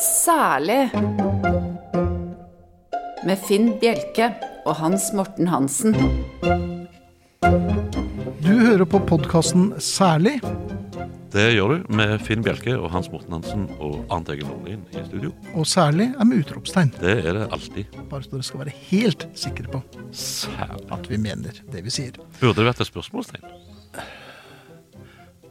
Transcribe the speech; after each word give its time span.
Særlig 0.00 0.90
med 3.24 3.38
Finn 3.46 3.70
Bjelke 3.80 4.30
og 4.66 4.74
Hans 4.80 5.10
Morten 5.16 5.48
Hansen. 5.48 5.94
Du 8.44 8.50
hører 8.50 8.84
på 8.88 9.00
podkasten 9.08 9.72
Særlig. 9.82 10.40
Det 11.34 11.48
gjør 11.56 11.72
du 11.80 11.94
med 11.98 12.16
Finn 12.22 12.44
Bjelke 12.46 12.76
og 12.78 12.90
Hans 12.94 13.08
Morten 13.12 13.34
Hansen 13.38 13.64
og 13.82 14.04
Arnt 14.14 14.28
Egil 14.34 14.46
Nordlien 14.50 14.82
i 14.94 15.02
studio. 15.08 15.32
Og 15.58 15.66
særlig 15.66 16.10
er 16.14 16.28
med 16.30 16.44
utropstegn. 16.44 16.92
Det 17.00 17.16
er 17.26 17.38
det 17.40 17.46
alltid. 17.54 17.96
Bare 18.10 18.22
så 18.26 18.34
dere 18.36 18.46
skal 18.46 18.62
være 18.64 18.76
helt 18.90 19.26
sikre 19.38 19.70
på 19.72 19.82
Særlig. 20.14 20.84
at 20.94 21.08
vi 21.10 21.18
mener 21.22 21.62
det 21.72 21.84
vi 21.86 21.90
sier. 21.94 22.18
Burde 22.40 22.60
det 22.62 22.68
vært 22.70 22.82
et 22.84 22.90
spørsmålstegn? 22.90 23.46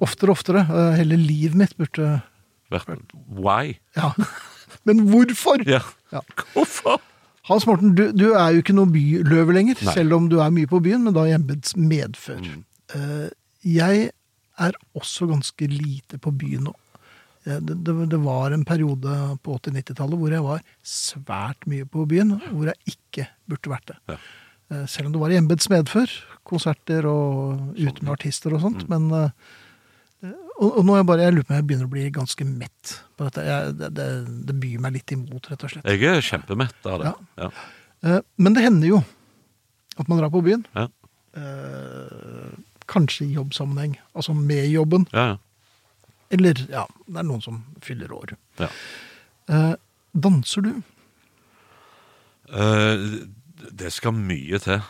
Oftere 0.03 0.31
og 0.31 0.37
oftere. 0.37 0.63
eh, 0.67 0.95
Hele 0.99 1.15
livet 1.19 1.55
mitt 1.55 1.75
burde 1.79 2.21
Vært 2.73 3.13
why? 3.29 3.75
Ja. 3.97 4.11
Men 4.87 5.05
hvorfor? 5.11 5.63
Ja. 5.69 5.81
Ja. 6.13 6.21
Hvorfor? 6.53 6.99
Hans 7.49 7.65
Morten, 7.67 7.91
du, 7.97 8.05
du 8.15 8.29
er 8.39 8.53
jo 8.55 8.61
ikke 8.63 8.75
noe 8.75 8.87
byløve 8.91 9.51
lenger, 9.55 9.79
Nei. 9.83 9.93
selv 9.97 10.15
om 10.15 10.29
du 10.31 10.37
er 10.39 10.51
mye 10.55 10.69
på 10.71 10.79
byen, 10.83 11.01
men 11.03 11.15
da 11.15 11.25
i 11.27 11.33
embets 11.35 11.73
medfør. 11.75 12.39
Eh, 12.95 13.25
jeg 13.67 14.05
er 14.63 14.77
også 14.95 15.27
ganske 15.27 15.67
lite 15.67 16.19
på 16.23 16.31
byen 16.39 16.69
nå. 16.69 16.73
Eh, 17.43 17.57
Det, 17.59 17.75
det, 17.83 17.95
det 18.13 18.19
var 18.23 18.55
en 18.55 18.63
periode 18.63 19.17
på 19.43 19.57
80-90-tallet 19.59 20.21
hvor 20.21 20.31
jeg 20.37 20.45
var 20.45 20.63
svært 20.87 21.67
mye 21.67 21.83
på 21.91 22.05
byen, 22.07 22.37
hvor 22.53 22.71
jeg 22.71 22.95
ikke 22.95 23.27
burde 23.51 23.73
vært 23.75 23.91
det. 23.91 23.97
Ja. 24.13 24.17
Eh, 24.71 24.85
Selv 24.87 25.09
om 25.11 25.17
det 25.17 25.23
var 25.25 25.35
i 25.35 25.39
embets 25.41 25.67
medfør, 25.73 26.15
konserter 26.47 27.09
og 27.11 27.75
ute 27.75 27.99
med 28.07 28.13
artister 28.15 28.55
og 28.55 28.63
sånt. 28.63 28.87
Men 28.91 29.11
eh, 29.19 29.35
og, 30.59 30.69
og 30.69 30.81
nå 30.85 30.95
er 30.95 31.01
jeg 31.01 31.07
bare, 31.09 31.25
jeg 31.25 31.35
lurer 31.35 31.47
på 31.47 31.53
om 31.53 31.57
jeg 31.57 31.67
begynner 31.69 31.87
å 31.89 31.93
bli 31.93 32.03
ganske 32.13 32.45
mett 32.47 32.95
på 33.17 33.27
dette. 33.27 33.45
Jeg, 33.47 33.75
det, 33.79 33.89
det, 33.97 34.07
det 34.49 34.55
byr 34.61 34.83
meg 34.85 34.97
litt 34.97 35.13
imot, 35.15 35.49
rett 35.51 35.65
og 35.65 35.73
slett. 35.73 35.87
Jeg 35.89 36.09
er 36.11 36.25
kjempemett 36.25 36.89
av 36.89 37.01
det. 37.01 37.13
Ja. 37.41 37.49
Ja. 38.03 38.19
Men 38.37 38.57
det 38.57 38.65
hender 38.65 38.89
jo 38.89 38.99
at 39.97 40.09
man 40.09 40.19
drar 40.19 40.31
på 40.33 40.43
byen. 40.45 40.65
Ja. 40.77 40.87
Eh, 41.39 42.53
kanskje 42.91 43.25
i 43.25 43.33
jobbsammenheng. 43.37 43.95
Altså 44.13 44.35
med 44.37 44.67
jobben. 44.69 45.07
Ja, 45.13 45.33
ja. 45.33 45.39
Eller 46.33 46.57
ja, 46.69 46.87
det 47.05 47.19
er 47.21 47.27
noen 47.27 47.43
som 47.45 47.59
fyller 47.85 48.13
år. 48.13 48.33
Ja. 48.57 48.69
Eh, 49.53 49.73
danser 50.13 50.65
du? 50.65 50.71
Eh, 52.53 53.07
det 53.73 53.91
skal 53.93 54.15
mye 54.17 54.59
til. 54.61 54.81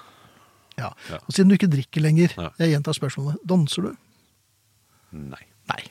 Ja. 0.80 0.92
Og 1.20 1.32
siden 1.36 1.52
du 1.52 1.58
ikke 1.58 1.72
drikker 1.72 2.02
lenger, 2.02 2.32
jeg 2.58 2.72
gjentar 2.72 2.96
spørsmålet, 2.98 3.42
danser 3.48 3.90
du? 3.90 3.92
Nei. 5.14 5.44
Nei. 5.74 5.88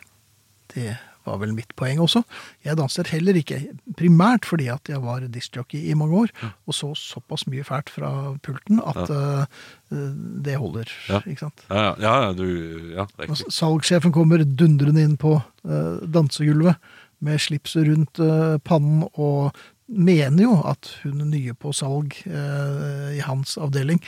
Det 0.72 0.94
var 1.26 1.38
vel 1.38 1.52
mitt 1.54 1.70
poeng 1.78 2.00
også. 2.02 2.24
Jeg 2.66 2.78
danser 2.80 3.06
heller 3.12 3.36
ikke, 3.38 3.60
primært 3.98 4.46
fordi 4.48 4.66
at 4.72 4.88
jeg 4.90 4.98
var 5.04 5.22
diskjockey 5.30 5.84
i 5.92 5.94
mange 5.98 6.24
år, 6.24 6.32
og 6.66 6.74
så 6.74 6.88
såpass 6.98 7.44
mye 7.50 7.62
fælt 7.66 7.92
fra 7.94 8.10
pulten 8.42 8.80
at 8.82 9.12
eh, 9.12 9.60
det 10.42 10.56
holder, 10.58 10.90
Ja. 11.08 11.20
ikke 11.22 11.44
sant? 11.44 11.62
Ja, 11.70 11.92
ja, 12.02 12.14
ja, 12.26 12.32
du 12.34 12.48
Ja. 12.96 13.06
Salgssjefen 13.48 14.12
kommer 14.14 14.42
dundrende 14.42 15.04
inn 15.04 15.16
på 15.20 15.36
uh, 15.38 16.00
dansegulvet 16.02 16.76
med 17.22 17.38
slipset 17.38 17.86
rundt 17.86 18.18
uh, 18.18 18.58
pannen 18.66 19.06
og 19.14 19.54
mener 19.86 20.42
jo 20.42 20.56
at 20.66 20.88
hun 21.04 21.22
nye 21.30 21.54
på 21.54 21.70
salg 21.76 22.14
i 22.26 23.20
hans 23.20 23.58
avdeling 23.60 24.00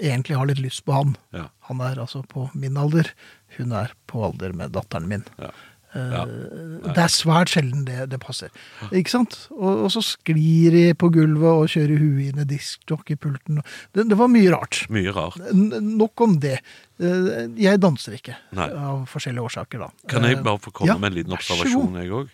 egentlig 0.00 0.36
har 0.36 0.48
litt 0.48 0.60
lyst 0.62 0.82
på 0.86 0.96
han. 0.96 1.12
Ja. 1.36 1.44
Han 1.68 1.82
er 1.84 2.00
altså 2.00 2.22
på 2.26 2.48
min 2.58 2.78
alder, 2.80 3.12
hun 3.58 3.72
er 3.72 3.92
på 4.06 4.22
alder 4.28 4.52
med 4.56 4.72
datteren 4.76 5.08
min. 5.10 5.24
Ja. 5.38 5.50
Eh, 5.92 6.12
Ja. 6.14 6.24
det 6.24 6.98
er 7.02 7.10
svært 7.10 7.50
sjelden 7.50 7.84
det, 7.84 8.04
det 8.12 8.20
passer. 8.22 8.50
Ikke 8.94 9.10
sant? 9.10 9.48
Og, 9.50 9.86
og 9.86 9.90
så 9.90 9.98
sklir 10.06 10.70
de 10.70 10.84
på 10.94 11.08
gulvet 11.10 11.50
og 11.50 11.66
kjører 11.72 11.98
huet 11.98 12.28
inn 12.30 12.38
i 12.38 12.44
diskjockeypulten. 12.52 13.58
Det, 13.92 14.04
det 14.12 14.18
var 14.20 14.30
mye 14.30 14.52
rart. 14.54 14.84
Mye 14.94 15.10
rart. 15.16 15.40
N- 15.50 15.96
Nok 15.98 16.22
om 16.28 16.36
det. 16.42 16.60
Eh, 17.02 17.48
Jeg 17.58 17.80
danser 17.82 18.14
ikke, 18.20 18.36
Nei. 18.54 18.68
av 18.70 19.02
forskjellige 19.10 19.48
årsaker, 19.50 19.82
da. 19.82 19.90
Kan 20.08 20.22
jeg 20.28 20.38
Eh, 20.38 20.42
bare 20.46 20.62
få 20.62 20.70
komme 20.72 20.92
ja, 20.94 20.98
med 20.98 21.10
en 21.10 21.18
liten 21.18 21.34
observasjon, 21.34 21.98
jeg 22.04 22.10
òg? 22.20 22.30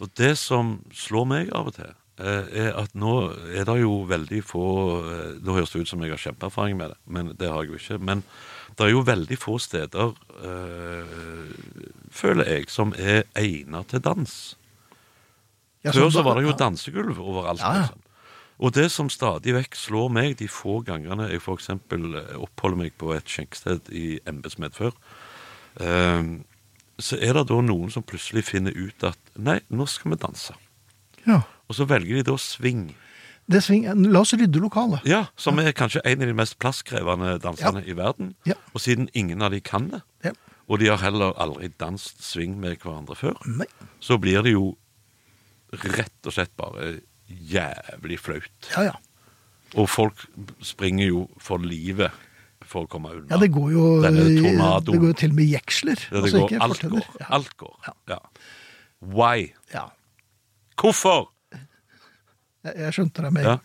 Og 0.00 0.12
det 0.16 0.34
som 0.38 0.76
slår 0.92 1.26
meg 1.28 1.50
av 1.56 1.66
og 1.72 1.74
til, 1.80 1.90
er 2.20 2.74
at 2.76 2.92
nå 2.92 3.14
er 3.56 3.64
det 3.64 3.78
jo 3.80 4.04
veldig 4.04 4.42
få 4.44 4.60
Nå 5.40 5.54
høres 5.56 5.70
det 5.72 5.80
ut 5.86 5.88
som 5.88 6.02
jeg 6.04 6.10
har 6.12 6.20
kjempeerfaring 6.20 6.76
med 6.76 6.90
det, 6.92 6.98
men 7.08 7.30
det 7.38 7.48
har 7.48 7.62
jeg 7.64 7.72
jo 7.72 7.78
ikke. 7.80 7.98
Men 8.04 8.22
det 8.78 8.86
er 8.86 8.92
jo 8.92 9.02
veldig 9.06 9.38
få 9.38 9.58
steder, 9.58 10.14
øh, 10.44 11.50
føler 12.10 12.44
jeg, 12.48 12.68
som 12.70 12.94
er 12.96 13.22
egnet 13.38 13.92
til 13.92 14.02
dans. 14.04 14.36
Ja, 15.84 15.90
Før 15.90 16.10
så 16.12 16.22
var 16.22 16.36
det 16.36 16.44
jo 16.44 16.56
dansegulv 16.58 17.18
overalt. 17.18 17.60
Ja, 17.60 17.72
ja. 17.72 17.80
Liksom. 17.80 18.06
Og 18.60 18.74
det 18.76 18.90
som 18.92 19.08
stadig 19.08 19.54
vekk 19.56 19.76
slår 19.78 20.10
meg 20.12 20.34
de 20.36 20.48
få 20.52 20.82
gangene 20.84 21.30
jeg 21.30 21.40
f.eks. 21.40 21.70
oppholder 22.36 22.76
meg 22.76 22.96
på 23.00 23.14
et 23.16 23.28
skjenksted 23.28 23.88
i 23.88 24.18
embetsmedfør, 24.28 24.92
øh, 25.80 26.24
så 27.00 27.16
er 27.16 27.38
det 27.38 27.46
da 27.48 27.60
noen 27.64 27.92
som 27.92 28.04
plutselig 28.04 28.44
finner 28.50 28.76
ut 28.76 29.06
at 29.08 29.32
nei, 29.40 29.60
nå 29.72 29.86
skal 29.88 30.12
vi 30.12 30.20
danse. 30.20 30.56
Ja. 31.24 31.40
Og 31.68 31.78
så 31.78 31.86
velger 31.88 32.20
de 32.20 32.26
da 32.28 32.36
swing. 32.36 32.90
Det 33.50 33.62
svinger. 33.64 33.94
la 33.94 34.20
oss 34.20 34.32
rydde 34.34 34.60
lokalet. 34.62 35.02
Ja, 35.08 35.24
Som 35.36 35.58
er 35.58 35.72
kanskje 35.72 36.00
en 36.04 36.22
av 36.22 36.28
de 36.30 36.34
mest 36.38 36.58
plasskrevende 36.62 37.38
dansene 37.42 37.82
i 37.86 37.92
verden. 37.98 38.34
Og 38.74 38.80
siden 38.80 39.08
ingen 39.14 39.42
av 39.42 39.50
de 39.50 39.60
kan 39.60 39.88
det, 39.90 40.02
Ja. 40.24 40.30
og 40.68 40.78
de 40.78 40.86
har 40.86 40.98
heller 40.98 41.32
aldri 41.36 41.68
danset 41.80 42.22
swing 42.22 42.58
med 42.60 42.78
hverandre 42.78 43.16
før, 43.16 43.36
Nei. 43.46 43.66
så 44.00 44.18
blir 44.20 44.42
det 44.42 44.52
jo 44.52 44.76
rett 45.72 46.26
og 46.26 46.32
slett 46.32 46.56
bare 46.56 47.00
jævlig 47.28 48.18
flaut. 48.18 48.70
Ja, 48.76 48.82
ja. 48.82 48.92
Og 49.78 49.88
folk 49.88 50.26
springer 50.62 51.06
jo 51.06 51.28
for 51.38 51.58
livet 51.58 52.10
for 52.66 52.86
å 52.86 52.88
komme 52.90 53.10
unna. 53.14 53.26
Ja, 53.30 53.38
det 53.38 53.50
går 53.54 53.72
jo, 53.72 53.84
Denne 54.02 54.24
det 54.26 54.98
går 54.98 55.06
jo 55.06 55.12
til 55.12 55.30
og 55.30 55.36
med 55.36 55.50
jeksler. 55.50 55.98
Ja, 56.10 56.22
altså 56.22 56.48
alt 56.60 56.82
går. 56.90 57.06
Ja. 57.20 57.26
Alt 57.30 57.56
går. 57.56 57.76
Ja. 58.08 58.18
Why? 59.00 59.52
Ja. 59.72 59.86
Hvorfor? 60.80 61.30
Jeg, 62.66 62.92
skjønte 62.94 63.24
deg 63.24 63.34
med 63.34 63.46
en 63.48 63.60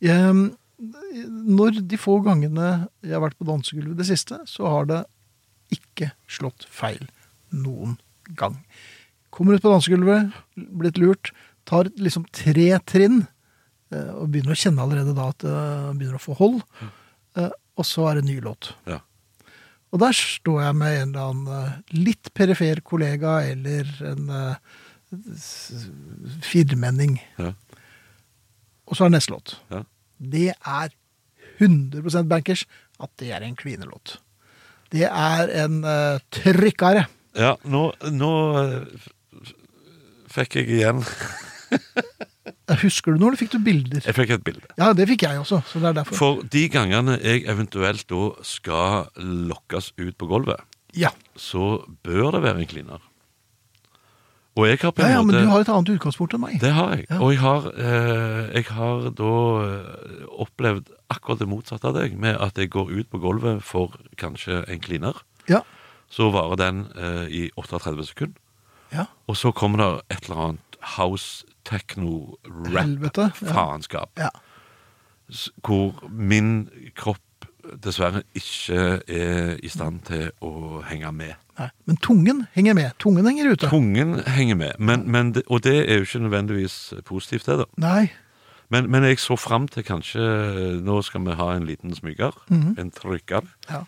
gang. 0.00 0.44
Når 1.60 1.82
de 1.84 1.98
få 2.00 2.16
gangene 2.24 2.68
jeg 3.04 3.12
har 3.12 3.24
vært 3.26 3.36
på 3.36 3.48
dansegulvet 3.48 3.98
det 3.98 4.08
siste, 4.08 4.38
så 4.48 4.70
har 4.72 4.88
det 4.88 5.00
ikke 5.74 6.12
slått 6.30 6.64
feil 6.72 7.02
noen 7.52 7.98
gang. 8.38 8.56
Kommer 9.34 9.56
ut 9.58 9.64
på 9.64 9.72
dansegulvet, 9.72 10.32
blitt 10.56 10.98
lurt, 10.98 11.34
tar 11.68 11.90
liksom 12.00 12.24
tre 12.34 12.72
trinn, 12.88 13.20
eh, 13.92 14.10
og 14.16 14.32
begynner 14.32 14.56
å 14.56 14.58
kjenne 14.58 14.82
allerede 14.82 15.14
da 15.14 15.28
at 15.30 15.44
det 15.44 15.54
begynner 16.00 16.18
å 16.18 16.24
få 16.24 16.34
hold, 16.40 16.58
eh, 17.36 17.52
og 17.78 17.86
så 17.86 18.08
er 18.10 18.18
det 18.18 18.26
ny 18.30 18.40
låt. 18.42 18.72
Ja. 18.90 19.02
Og 19.90 20.02
der 20.02 20.14
står 20.14 20.60
jeg 20.62 20.78
med 20.78 20.96
en 20.96 21.08
eller 21.12 21.32
annen 21.32 21.48
eh, 21.56 21.98
litt 21.98 22.30
perifer 22.36 22.82
kollega 22.86 23.40
eller 23.50 23.90
en 24.06 24.30
eh, 24.34 24.54
firmenning. 26.46 27.18
Ja. 27.40 27.54
Og 28.90 28.98
så 28.98 29.06
er 29.06 29.14
neste 29.14 29.32
låt. 29.32 29.54
Ja. 29.70 29.84
Det 30.18 30.50
er 30.52 30.90
100 31.60 32.26
bankers 32.28 32.66
at 33.00 33.12
det 33.20 33.30
er 33.32 33.44
en 33.46 33.56
kvinelåt. 33.56 34.18
Det 34.90 35.06
er 35.06 35.52
en 35.64 35.84
uh, 35.86 36.18
trykkare. 36.34 37.06
ja 37.38 37.54
nå, 37.62 37.84
nå 38.10 38.30
eh, 38.58 39.04
fikk 40.34 40.56
jeg 40.58 40.80
igjen 40.80 41.04
Husker 42.80 43.14
du 43.14 43.20
noe, 43.20 43.30
eller 43.30 43.38
fikk 43.38 43.52
du 43.54 43.60
bilder? 43.62 44.02
Jeg 44.02 44.16
fikk 44.16 44.32
et 44.34 44.42
bilde. 44.46 44.66
Ja, 44.78 44.88
det 44.94 45.06
fikk 45.10 45.22
jeg 45.26 45.38
også. 45.38 45.60
så 45.66 45.82
det 45.82 45.90
er 45.90 45.96
derfor. 46.00 46.18
For 46.18 46.42
de 46.54 46.64
gangene 46.70 47.16
jeg 47.18 47.44
eventuelt 47.50 48.06
da 48.10 48.24
skal 48.46 49.10
lokkes 49.20 49.92
ut 49.98 50.16
på 50.18 50.30
gulvet, 50.30 50.66
Ja, 50.98 51.12
så 51.38 51.84
bør 52.02 52.32
det 52.34 52.42
være 52.42 52.62
en 52.64 52.70
kliner. 52.70 53.02
Og 54.58 54.66
jeg 54.66 54.78
har 54.82 54.90
på 54.90 55.02
en 55.02 55.10
ja 55.12 55.22
men 55.22 55.26
måte 55.34 55.44
du 55.44 55.48
har 55.52 55.60
et 55.62 55.68
annet 55.70 55.88
utgangspunkt 55.94 56.34
enn 56.34 56.40
meg. 56.42 56.56
Det 56.60 56.72
har 56.74 56.90
jeg. 56.96 57.04
Ja. 57.10 57.18
Og 57.22 57.30
jeg 57.32 57.38
har, 57.40 57.66
eh, 57.70 58.50
jeg 58.56 58.64
har 58.74 59.10
da 59.14 59.34
eh, 59.62 60.24
opplevd 60.42 60.84
akkurat 61.10 61.38
det 61.38 61.46
motsatte 61.48 61.86
av 61.88 61.94
deg, 61.94 62.16
med 62.18 62.34
at 62.42 62.58
jeg 62.58 62.70
går 62.70 62.90
ut 62.90 63.06
på 63.10 63.18
gulvet 63.22 63.62
for 63.62 63.88
kanskje 64.18 64.64
en 64.68 64.80
kliner. 64.82 65.14
Ja, 65.48 65.60
Så 66.10 66.30
varer 66.34 66.56
den 66.58 66.86
eh, 66.98 67.26
i 67.30 67.50
38 67.56 68.04
sekunder. 68.10 68.34
ja. 68.92 69.04
Og 69.30 69.36
så 69.36 69.52
kommer 69.54 69.78
det 69.78 70.00
et 70.16 70.24
eller 70.26 70.36
annet 70.48 70.76
house 70.96 71.44
techno-rap-faenskap. 71.64 74.10
ja. 74.18 74.28
Hvor 75.62 75.94
min 76.10 76.68
kropp 76.96 77.22
dessverre 77.84 78.22
ikke 78.36 79.00
er 79.06 79.54
i 79.62 79.70
stand 79.72 80.02
til 80.08 80.30
å 80.44 80.80
henge 80.88 81.12
med. 81.14 81.36
Nei. 81.60 81.68
Men 81.88 82.00
tungen 82.00 82.44
henger 82.54 82.76
med. 82.78 82.96
Tungen 83.02 83.28
henger 83.28 83.52
ute. 83.52 83.68
Tungen 83.68 84.18
henger 84.26 84.56
med, 84.56 84.80
men, 84.80 85.04
men 85.10 85.34
det, 85.36 85.44
og 85.48 85.62
det 85.66 85.76
er 85.84 86.00
jo 86.00 86.08
ikke 86.08 86.24
nødvendigvis 86.24 86.78
positivt, 87.08 87.46
det, 87.46 87.60
da. 87.62 87.68
Nei. 87.82 88.10
Men, 88.70 88.86
men 88.90 89.04
jeg 89.04 89.18
så 89.18 89.34
fram 89.34 89.66
til 89.66 89.82
kanskje 89.82 90.22
Nå 90.86 91.00
skal 91.02 91.24
vi 91.26 91.34
ha 91.34 91.48
en 91.56 91.66
liten 91.66 91.94
smyger. 91.94 92.36
En 92.78 92.92
trykker. 92.94 93.48
Ja. 93.66 93.82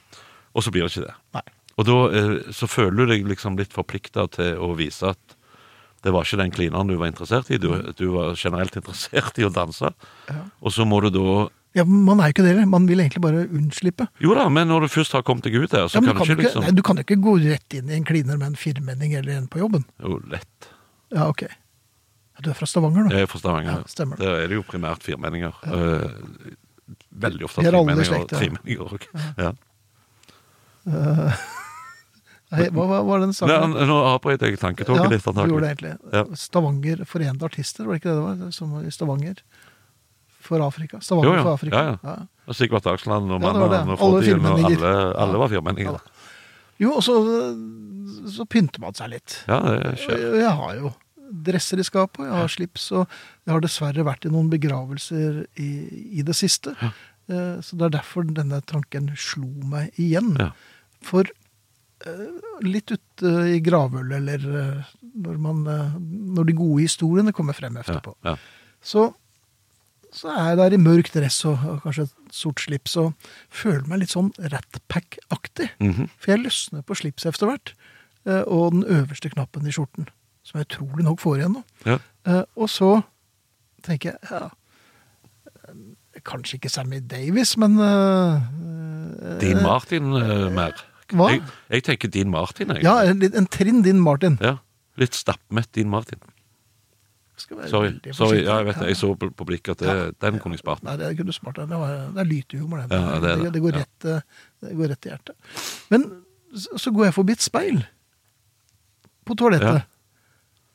Og 0.52 0.66
så 0.66 0.72
blir 0.74 0.84
det 0.84 0.90
ikke 0.90 1.06
det. 1.06 1.14
Nei. 1.38 1.44
Og 1.78 1.86
da 1.88 1.98
eh, 2.18 2.34
så 2.52 2.68
føler 2.68 2.98
du 2.98 3.12
deg 3.14 3.28
liksom 3.30 3.56
litt 3.60 3.72
forplikta 3.72 4.26
til 4.34 4.58
å 4.60 4.74
vise 4.78 5.14
at 5.14 5.38
Det 6.02 6.10
var 6.10 6.26
ikke 6.26 6.40
den 6.40 6.50
klineren 6.50 6.88
du 6.90 6.96
var 6.98 7.12
interessert 7.12 7.50
i. 7.54 7.60
Du, 7.62 7.70
du 7.94 8.08
var 8.10 8.34
generelt 8.34 8.74
interessert 8.74 9.36
i 9.38 9.46
å 9.46 9.52
danse. 9.54 9.92
Ja. 10.26 10.40
Og 10.58 10.74
så 10.74 10.82
må 10.82 10.98
du 11.04 11.12
da 11.14 11.46
Ja, 11.74 11.84
Man 11.88 12.20
er 12.20 12.28
jo 12.28 12.34
ikke 12.36 12.44
det. 12.44 12.66
Man 12.68 12.86
vil 12.88 13.00
egentlig 13.00 13.22
bare 13.24 13.46
unnslippe. 13.48 14.06
Jo 14.20 14.34
da, 14.36 14.44
men 14.52 14.68
når 14.68 14.86
du 14.86 14.92
først 14.92 15.14
har 15.16 15.24
kommet 15.24 15.46
deg 15.48 15.56
ut 15.56 15.70
der, 15.72 15.88
så 15.88 15.96
Ja, 15.96 16.02
kan 16.04 16.10
du, 16.10 16.18
kan 16.18 16.28
ikke 16.28 16.44
liksom 16.44 16.66
nei, 16.66 16.74
du 16.76 16.82
kan 16.84 17.00
jo 17.00 17.06
ikke 17.06 17.20
gå 17.24 17.36
rett 17.46 17.76
inn 17.78 17.88
i 17.88 17.96
en 17.96 18.04
kliner 18.08 18.36
med 18.40 18.52
en 18.52 18.58
firmenning 18.60 19.14
eller 19.16 19.38
en 19.38 19.48
på 19.48 19.62
jobben. 19.62 19.86
Jo, 20.02 20.18
lett. 20.32 20.68
Ja, 21.14 21.28
ok. 21.28 21.46
Ja, 21.48 22.44
du 22.44 22.50
er 22.52 22.58
fra 22.58 22.68
Stavanger, 22.68 23.06
nå? 23.06 23.14
Jeg 23.14 23.24
er 23.24 23.32
fra 23.32 23.40
Stavanger. 23.40 23.80
Ja, 23.80 23.88
stemmer 23.88 24.20
det. 24.20 24.26
Der 24.26 24.44
er 24.44 24.52
det 24.52 24.60
jo 24.60 24.66
primært 24.68 25.04
firmenninger. 25.06 25.56
Eh, 25.64 26.06
veldig 27.24 27.48
ofte 27.48 27.64
er 27.64 27.72
tremenninger 27.72 28.14
ja. 28.18 28.22
tremenninger 28.28 28.94
òg. 28.96 29.08
Ja. 29.40 29.52
Nei, 32.52 32.66
hva 32.68 32.84
hva 32.84 32.98
var 33.06 33.22
den 33.22 33.30
Nei, 33.32 33.36
sangen? 33.38 33.76
Nå 33.88 33.98
avbrøt 34.10 34.42
jeg 34.44 34.58
tanketoget 34.60 35.08
litt, 35.08 35.24
du 35.24 35.40
gjorde 35.40 35.64
det 35.64 35.70
egentlig. 35.72 35.92
Ja. 36.12 36.24
Stavanger 36.36 37.04
Forente 37.08 37.48
Artister, 37.48 37.88
var 37.88 37.96
det 37.96 38.02
ikke 38.02 38.10
det 38.12 38.18
det 38.18 38.24
var? 38.26 38.56
Som 38.56 38.74
i 38.82 38.92
Stavanger 38.92 39.40
for 40.52 40.64
Afrika. 40.68 41.00
Jo, 41.08 41.20
ja. 41.24 41.42
for 41.42 41.56
Afrika. 41.56 41.82
Ja, 41.82 41.96
ja. 42.04 42.16
Og 42.46 42.58
Sigvart 42.58 42.86
Dagsland 42.88 43.30
og 43.32 43.42
Ja, 43.44 43.52
var 43.56 43.72
det. 43.72 43.82
Og 43.94 43.98
Fordien 44.00 44.44
og 44.46 44.64
alle, 44.68 44.92
alle 45.24 45.40
var 45.40 45.52
firmenninger. 45.52 46.00
Jo, 46.82 46.96
og 46.98 47.04
så, 47.06 47.14
så 48.32 48.46
pynter 48.50 48.82
man 48.82 48.96
seg 48.98 49.12
litt. 49.14 49.38
Ja, 49.50 49.60
det 49.68 49.94
skjer. 50.02 50.18
Jeg, 50.18 50.42
Jeg 50.42 50.54
har 50.58 50.74
jo 50.80 50.92
dresser 51.46 51.80
i 51.80 51.86
skapet, 51.86 52.26
jeg 52.26 52.34
har 52.36 52.50
slips, 52.52 52.90
og 52.92 53.06
jeg 53.46 53.54
har 53.54 53.62
dessverre 53.64 54.04
vært 54.04 54.26
i 54.28 54.32
noen 54.32 54.50
begravelser 54.52 55.44
i, 55.60 55.70
i 56.20 56.24
det 56.26 56.34
siste. 56.36 56.74
Eh, 56.82 57.54
Så 57.64 57.78
det 57.78 57.86
er 57.88 57.94
derfor 57.98 58.26
denne 58.28 58.60
tanken 58.68 59.12
slo 59.16 59.48
meg 59.70 59.96
igjen. 60.02 60.34
Ja. 60.40 60.50
For 61.06 61.24
eh, 62.04 62.26
litt 62.66 62.92
ute 62.92 63.32
i 63.54 63.62
gravølet, 63.64 64.18
eller 64.18 64.44
eh, 64.64 64.92
når, 65.24 65.40
man, 65.40 65.64
når 66.36 66.50
de 66.50 66.58
gode 66.58 66.84
historiene 66.84 67.32
kommer 67.36 67.56
frem 67.56 67.80
Ja, 67.80 68.00
ja. 68.24 68.36
så, 68.82 69.10
så 70.12 70.28
er 70.28 70.50
jeg 70.52 70.58
der 70.60 70.74
i 70.76 70.80
mørk 70.82 71.08
dress 71.14 71.38
og, 71.48 71.62
og 71.66 71.78
kanskje 71.86 72.04
et 72.04 72.34
sort 72.36 72.60
slips 72.60 72.96
og 73.00 73.14
føler 73.48 73.86
meg 73.88 74.02
litt 74.02 74.12
sånn 74.12 74.28
Ratpack-aktig. 74.52 75.70
Mhm. 75.80 76.10
For 76.20 76.34
jeg 76.34 76.42
løsner 76.44 76.84
på 76.84 76.96
slipset 77.00 77.32
etter 77.32 77.48
hvert, 77.48 77.72
eh, 78.26 78.42
og 78.46 78.72
den 78.76 78.84
øverste 78.84 79.30
knappen 79.32 79.66
i 79.66 79.72
skjorten, 79.72 80.08
som 80.44 80.58
jeg 80.60 80.68
utrolig 80.68 81.06
nok 81.06 81.20
får 81.22 81.38
igjen 81.42 81.56
nå. 81.58 81.64
ja. 81.88 81.98
Eh, 82.28 82.44
Og 82.56 82.68
så 82.70 83.02
tenker 83.82 84.12
jeg, 84.12 84.18
ja 84.30 84.44
eh, 85.66 85.74
Kanskje 86.28 86.58
ikke 86.60 86.68
Sammy 86.70 87.00
Davis, 87.00 87.56
men 87.58 87.78
eh, 87.80 89.38
Dean 89.40 89.62
Martin 89.64 90.12
eh, 90.18 90.50
mer. 90.54 90.76
Hva? 91.12 91.30
Jeg, 91.32 91.42
jeg 91.72 91.84
tenker 91.88 92.08
Dean 92.12 92.30
Martin, 92.30 92.68
jeg. 92.76 92.84
Ja, 92.84 92.98
en, 93.08 93.20
en 93.24 93.48
trinn 93.52 93.80
Dean 93.84 93.98
Martin. 94.00 94.36
Ja. 94.44 94.58
Litt 95.00 95.16
stappmett 95.16 95.70
Dean 95.74 95.88
Martin. 95.92 96.20
Sorry. 97.36 97.94
Sorry. 98.12 98.42
Ja, 98.44 98.58
jeg 98.60 98.66
vet 98.66 98.76
det. 98.82 98.88
Jeg 98.92 98.96
så 99.00 99.14
på, 99.18 99.30
på 99.34 99.44
blikket 99.48 99.70
at 99.74 99.78
det, 99.82 99.88
Ja. 99.88 100.10
den 100.30 100.38
kunne 100.38 100.54
jeg 100.54 100.60
spart. 100.62 100.82
Nei, 100.84 100.96
det 101.00 101.16
kunne 101.16 101.26
du 101.32 101.32
spart. 101.32 101.56
Det, 101.56 101.68
var- 101.68 102.10
det 102.14 102.20
er 102.20 102.28
lytehumor, 102.28 102.82
det. 102.86 102.98
Ja, 103.00 103.18
det 103.20 103.52
det. 103.54 103.62
går 103.62 103.72
rett, 103.78 104.04
eh, 104.04 104.20
det 104.62 104.76
går 104.76 104.88
rett 104.92 105.06
i 105.06 105.10
hjertet. 105.10 105.34
Men 105.90 106.04
så, 106.54 106.90
går 106.92 107.04
jeg 107.08 107.14
forbi 107.14 107.32
et 107.32 107.42
speil 107.42 107.80
på 109.26 109.34
toalettet. 109.38 109.82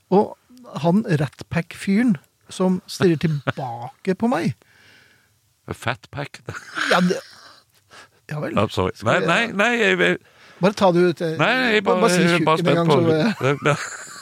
Og 0.10 0.38
han 0.82 1.04
Ratpack-fyren 1.06 2.16
som 2.50 2.82
stirrer 2.88 3.18
tilbake 3.22 4.16
på 4.18 4.28
meg 4.32 4.56
Fatpack. 5.68 6.42
Ja, 6.92 7.00
det, 7.04 7.18
ja 8.32 8.40
vel. 8.40 8.54
Ja, 8.56 8.68
sorry. 8.72 8.92
Nei, 9.04 9.20
nei, 9.28 9.42
nei, 9.52 9.72
jeg, 9.82 9.98
jeg, 10.00 10.18
Bare 10.62 10.74
ta 10.74 10.92
det 10.92 11.02
ut. 11.12 11.22
eh, 11.22 11.36
nei, 11.38 11.74
jeg 11.76 11.84
bare, 11.84 12.02
bare 12.02 12.10
si 12.16 12.44
bare 12.44 12.58
tjukken 12.58 12.68
en 12.68 12.88
gang, 12.88 12.88
på 12.88 13.76
så-. 13.76 14.14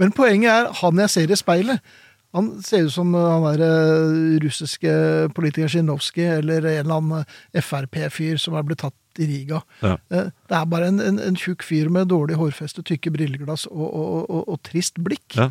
Men 0.00 0.14
poenget 0.16 0.50
er, 0.50 0.70
han 0.80 1.02
jeg 1.04 1.12
ser 1.12 1.32
i 1.34 1.36
speilet, 1.38 1.82
han 2.30 2.46
ser 2.62 2.84
ut 2.86 2.92
som 2.94 3.10
han 3.18 3.42
der 3.48 3.62
eh, 3.66 4.36
russiske 4.44 4.90
politikeren 5.34 5.72
Zjinovskij, 5.72 6.28
eller 6.38 6.62
en 6.70 6.84
eller 6.84 7.00
annen 7.00 7.24
Frp-fyr 7.58 8.38
som 8.38 8.54
er 8.54 8.62
blitt 8.68 8.78
tatt 8.84 9.18
i 9.18 9.26
Riga. 9.26 9.58
Ja. 9.82 9.96
Eh, 10.14 10.28
Det 10.46 10.56
er 10.60 10.68
bare 10.70 10.86
en, 10.92 11.00
en, 11.02 11.18
en 11.18 11.36
tjukk 11.38 11.64
fyr 11.66 11.90
med 11.90 12.06
dårlig 12.12 12.38
hårfeste, 12.38 12.84
tykke 12.86 13.10
brilleglass 13.16 13.66
og, 13.72 13.82
og, 13.88 14.30
og, 14.30 14.44
og 14.54 14.60
trist 14.70 15.00
blikk, 15.02 15.34
Ja. 15.40 15.48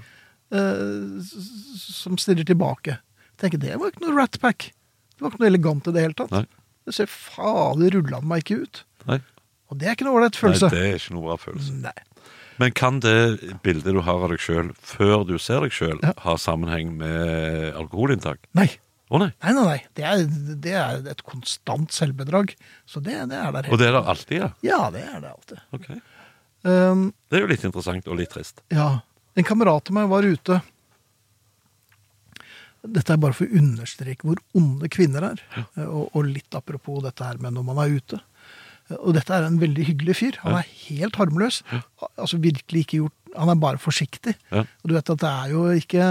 eh, 0.56 1.19
som 1.84 2.16
stirrer 2.22 2.48
tilbake. 2.48 2.95
Jeg 3.36 3.44
tenker, 3.44 3.60
det 3.68 3.75
var 3.80 3.92
ikke 3.92 4.06
noe 4.07 4.16
ratpack. 4.22 4.69
Det 5.18 5.25
var 5.25 5.34
ikke 5.34 5.44
noe 5.44 5.52
elegant 5.52 5.88
i 5.92 5.95
det 5.95 6.06
hele 6.07 6.16
tatt. 6.24 6.31
Nei. 6.31 6.45
Det 6.88 6.95
ser 6.95 7.12
fader 7.12 7.92
rulla 8.00 8.22
meg 8.25 8.45
ikke 8.48 8.63
ut. 8.63 8.81
Nei. 9.12 9.19
Og 9.69 9.78
det 9.78 9.86
er 9.92 9.94
ikke 10.00 10.07
noe 10.07 10.18
ålreit 10.24 10.40
nei, 10.42 10.56
det 10.72 10.80
er 10.88 10.95
ikke 10.98 11.13
noe 11.13 11.28
bra 11.28 11.36
følelse. 11.38 11.75
Nei. 11.84 11.92
Men 12.59 12.73
kan 12.75 13.00
det 13.00 13.15
bildet 13.63 13.94
du 13.95 14.01
har 14.03 14.19
av 14.25 14.29
deg 14.33 14.41
sjøl 14.44 14.73
før 14.83 15.23
du 15.29 15.38
ser 15.39 15.61
deg 15.63 15.71
sjøl, 15.71 15.97
Ja. 16.03 16.13
ha 16.25 16.35
sammenheng 16.38 16.91
med 17.00 17.73
alkoholinntak? 17.79 18.39
Nei. 18.57 18.67
Å 19.09 19.17
nei. 19.17 19.31
Nei, 19.41 19.53
nei, 19.57 19.63
nei. 19.65 19.77
Det 19.97 20.03
er, 20.06 20.25
det 20.61 20.73
er 20.77 21.07
et 21.09 21.23
konstant 21.25 21.89
selvbedrag. 21.95 22.51
Så 22.85 23.01
det, 23.01 23.15
det 23.31 23.38
er 23.39 23.51
der 23.56 23.69
Og 23.71 23.79
det 23.81 23.88
er 23.88 23.95
det 23.95 24.01
alltid, 24.06 24.38
ja? 24.44 24.50
Ja, 24.61 24.81
det 24.94 25.01
er 25.07 25.23
det 25.23 25.31
alltid. 25.31 25.61
Ok. 25.73 25.88
Um, 26.67 27.06
Det 27.31 27.39
er 27.39 27.45
jo 27.45 27.50
litt 27.50 27.63
interessant 27.65 28.07
og 28.11 28.19
litt 28.19 28.29
trist. 28.35 28.61
ja. 28.69 29.00
En 29.38 29.45
kamerat 29.47 29.88
av 29.88 29.94
meg 29.95 30.07
var 30.11 30.25
ute 30.27 30.57
Dette 32.83 33.13
er 33.13 33.19
bare 33.21 33.35
for 33.35 33.47
å 33.47 33.59
understreke 33.59 34.25
hvor 34.27 34.39
onde 34.57 34.88
kvinner 34.91 35.25
er. 35.33 35.41
Og, 35.83 36.09
og 36.15 36.25
litt 36.29 36.56
apropos 36.56 37.01
dette 37.03 37.23
her 37.27 37.39
med 37.44 37.53
når 37.56 37.65
man 37.67 37.81
er 37.83 37.95
ute. 38.00 38.19
Og 38.97 39.13
dette 39.13 39.33
er 39.36 39.45
en 39.45 39.59
veldig 39.62 39.86
hyggelig 39.91 40.15
fyr. 40.18 40.39
Han 40.44 40.57
er 40.57 40.69
helt 40.88 41.19
harmløs. 41.19 41.62
Altså 42.18 42.39
virkelig 42.41 42.86
ikke 42.86 43.01
gjort 43.03 43.15
Han 43.38 43.51
er 43.53 43.59
bare 43.62 43.77
forsiktig. 43.77 44.33
Ja. 44.50 44.63
Og 44.81 44.89
du 44.89 44.95
vet 44.95 45.09
at 45.13 45.21
det 45.21 45.30
er 45.30 45.51
jo 45.51 45.68
ikke 45.77 46.06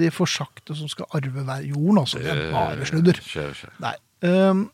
de 0.00 0.10
forsagte 0.10 0.74
som 0.74 0.90
skal 0.90 1.06
arve 1.14 1.44
hver 1.46 1.62
jorden, 1.62 2.00
altså. 2.02 2.18
Det 2.18 2.32
er 2.32 2.50
bare 2.50 2.88
sludder. 2.90 3.20
Skjer, 3.22 3.52
skjer. 3.54 3.76
Nei. 3.84 3.94
Um, 4.26 4.64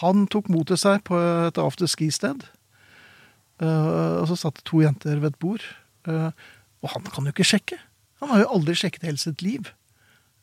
han 0.00 0.24
tok 0.32 0.48
mot 0.48 0.64
til 0.64 0.80
seg 0.80 1.02
på 1.04 1.20
et 1.20 1.60
afterski-sted. 1.60 2.46
Uh, 3.60 4.22
og 4.22 4.30
så 4.32 4.38
satt 4.40 4.56
det 4.56 4.64
to 4.70 4.80
jenter 4.80 5.20
ved 5.20 5.34
et 5.34 5.40
bord. 5.44 5.68
Uh, 6.08 6.32
og 6.80 6.94
han 6.96 7.04
kan 7.12 7.28
jo 7.28 7.34
ikke 7.36 7.46
sjekke. 7.52 7.76
Han 8.24 8.32
har 8.32 8.46
jo 8.46 8.52
aldri 8.56 8.76
sjekket 8.80 9.04
hele 9.04 9.20
sitt 9.20 9.44
liv. 9.44 9.68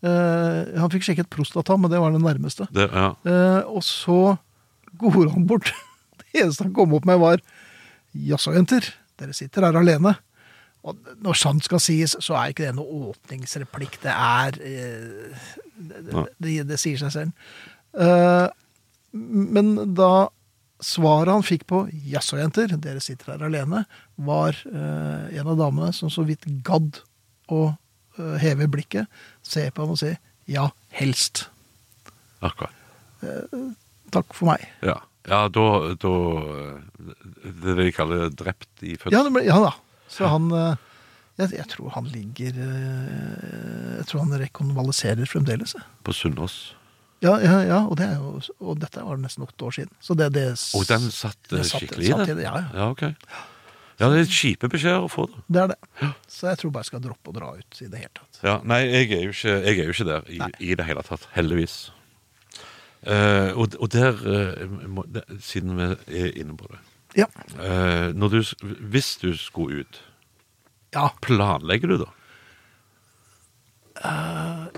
Uh, 0.01 0.65
han 0.77 0.89
fikk 0.93 1.05
sjekket 1.05 1.29
prostata, 1.33 1.77
men 1.77 1.91
det 1.93 2.01
var 2.01 2.13
det 2.13 2.21
nærmeste. 2.21 2.65
Det, 2.73 2.87
ja. 2.89 3.11
Eh, 3.25 3.61
og 3.69 3.83
så 3.85 4.35
går 5.01 5.29
han 5.33 5.45
bort. 5.49 5.73
Eneste 6.39 6.67
han 6.67 6.75
kom 6.75 6.93
opp 6.97 7.07
med, 7.09 7.21
var 7.21 7.43
Jaså, 8.11 8.51
jenter, 8.55 8.89
dere 9.19 9.33
sitter 9.35 9.67
her 9.67 9.77
alene. 9.79 10.17
Og 10.81 10.97
når 11.21 11.37
sant 11.37 11.63
skal 11.63 11.81
sies, 11.83 12.15
så 12.25 12.35
er 12.39 12.51
ikke 12.51 12.65
det 12.65 12.75
noe 12.75 13.11
åpningsreplikk. 13.11 13.99
Det 14.01 14.11
er 14.11 14.57
eh, 14.65 15.43
det, 15.77 16.25
det, 16.41 16.55
det 16.71 16.79
sier 16.81 16.99
seg 17.01 17.13
selv. 17.13 17.51
Eh, 17.93 18.47
men 19.13 19.75
da 19.97 20.31
svaret 20.81 21.33
han 21.35 21.45
fikk 21.45 21.67
på 21.69 21.83
'jaså, 21.91 22.39
jenter, 22.39 22.73
dere 22.81 23.03
sitter 23.03 23.35
her 23.35 23.45
alene', 23.45 23.83
var 24.17 24.57
eh, 24.65 25.37
en 25.37 25.51
av 25.53 25.59
damene 25.59 25.91
som 25.93 26.09
så 26.09 26.25
vidt 26.25 26.47
gadd 26.65 27.03
å 27.51 27.61
eh, 28.17 28.37
heve 28.41 28.69
blikket, 28.71 29.05
se 29.45 29.67
på 29.69 29.85
han 29.85 29.93
og 29.93 30.01
si 30.01 30.15
'ja, 30.49 30.71
helst'. 30.97 31.45
Akkurat. 32.41 32.73
Takk 34.11 34.33
for 34.33 34.49
meg. 34.49 34.65
Ja, 34.81 34.97
ja 35.29 35.41
da, 35.53 35.65
da 36.01 36.13
Det 36.97 37.73
er 37.73 37.75
det 37.75 37.75
de 37.85 37.91
kaller 37.93 38.29
drept 38.33 38.85
i 38.85 38.95
fødsel. 38.95 39.17
Ja, 39.17 39.23
det 39.27 39.33
ble, 39.35 39.43
ja 39.45 39.59
da. 39.61 39.75
Så 40.11 40.27
han 40.31 40.49
eh, 40.55 40.79
jeg, 41.39 41.55
jeg 41.57 41.67
tror 41.71 41.93
han 41.95 42.09
ligger 42.11 42.57
eh, 42.65 43.97
Jeg 43.99 44.07
tror 44.09 44.25
han 44.25 44.37
rekonvaliserer 44.41 45.29
fremdeles. 45.29 45.75
På 46.05 46.15
Sunnaas. 46.15 46.59
Ja, 47.21 47.35
ja, 47.37 47.59
ja 47.67 47.79
og, 47.85 47.95
det 47.99 48.09
jo, 48.15 48.39
og 48.65 48.79
dette 48.81 49.03
var 49.05 49.19
nesten 49.21 49.45
åtte 49.45 49.67
år 49.67 49.75
siden. 49.77 49.93
Så 50.01 50.17
det, 50.17 50.31
det, 50.33 50.47
Og 50.77 50.85
den 50.89 51.07
satt 51.13 51.53
eh, 51.53 51.65
skikkelig 51.69 52.09
i 52.09 52.13
det? 52.33 52.37
ja, 52.41 52.55
ja. 52.57 52.67
Ja, 52.73 52.89
ok. 52.89 53.03
Ja, 54.01 54.09
det 54.09 54.23
er 54.23 54.31
kjipe 54.33 54.65
beskjeder 54.71 55.05
å 55.05 55.09
få, 55.11 55.27
da. 55.29 55.43
det 55.45 55.61
er 55.61 55.67
det. 55.75 56.07
Så 56.25 56.47
jeg 56.49 56.57
tror 56.57 56.71
bare 56.73 56.87
jeg 56.87 56.89
skal 56.89 57.03
droppe 57.03 57.29
å 57.29 57.35
dra 57.35 57.51
ut 57.53 57.81
i 57.85 57.89
det 57.91 57.99
hele 58.01 58.13
tatt. 58.17 58.39
Ja, 58.41 58.55
nei, 58.65 58.79
jeg 58.87 59.11
er 59.13 59.27
jo 59.27 59.35
ikke, 59.35 59.57
er 59.61 59.77
jo 59.77 59.93
ikke 59.93 60.07
der 60.07 60.31
i, 60.33 60.39
i 60.71 60.77
det 60.79 60.87
hele 60.87 61.03
tatt. 61.05 61.27
Heldigvis. 61.35 61.75
Eh, 63.01 63.51
og, 63.57 63.73
og 63.81 63.89
der, 63.93 64.13
uh, 64.21 64.87
må, 64.87 65.03
det, 65.09 65.23
siden 65.41 65.73
vi 65.79 65.87
er 66.21 66.35
inne 66.37 66.53
på 66.57 66.67
det 66.69 66.77
Ja. 67.17 67.25
uh, 67.57 68.13
du, 68.13 68.43
Hvis 68.93 69.15
du 69.17 69.31
skulle 69.37 69.81
ut, 69.81 70.01
Ja. 70.93 71.07
planlegger 71.21 71.87
du 71.87 71.97
da? 72.03 72.09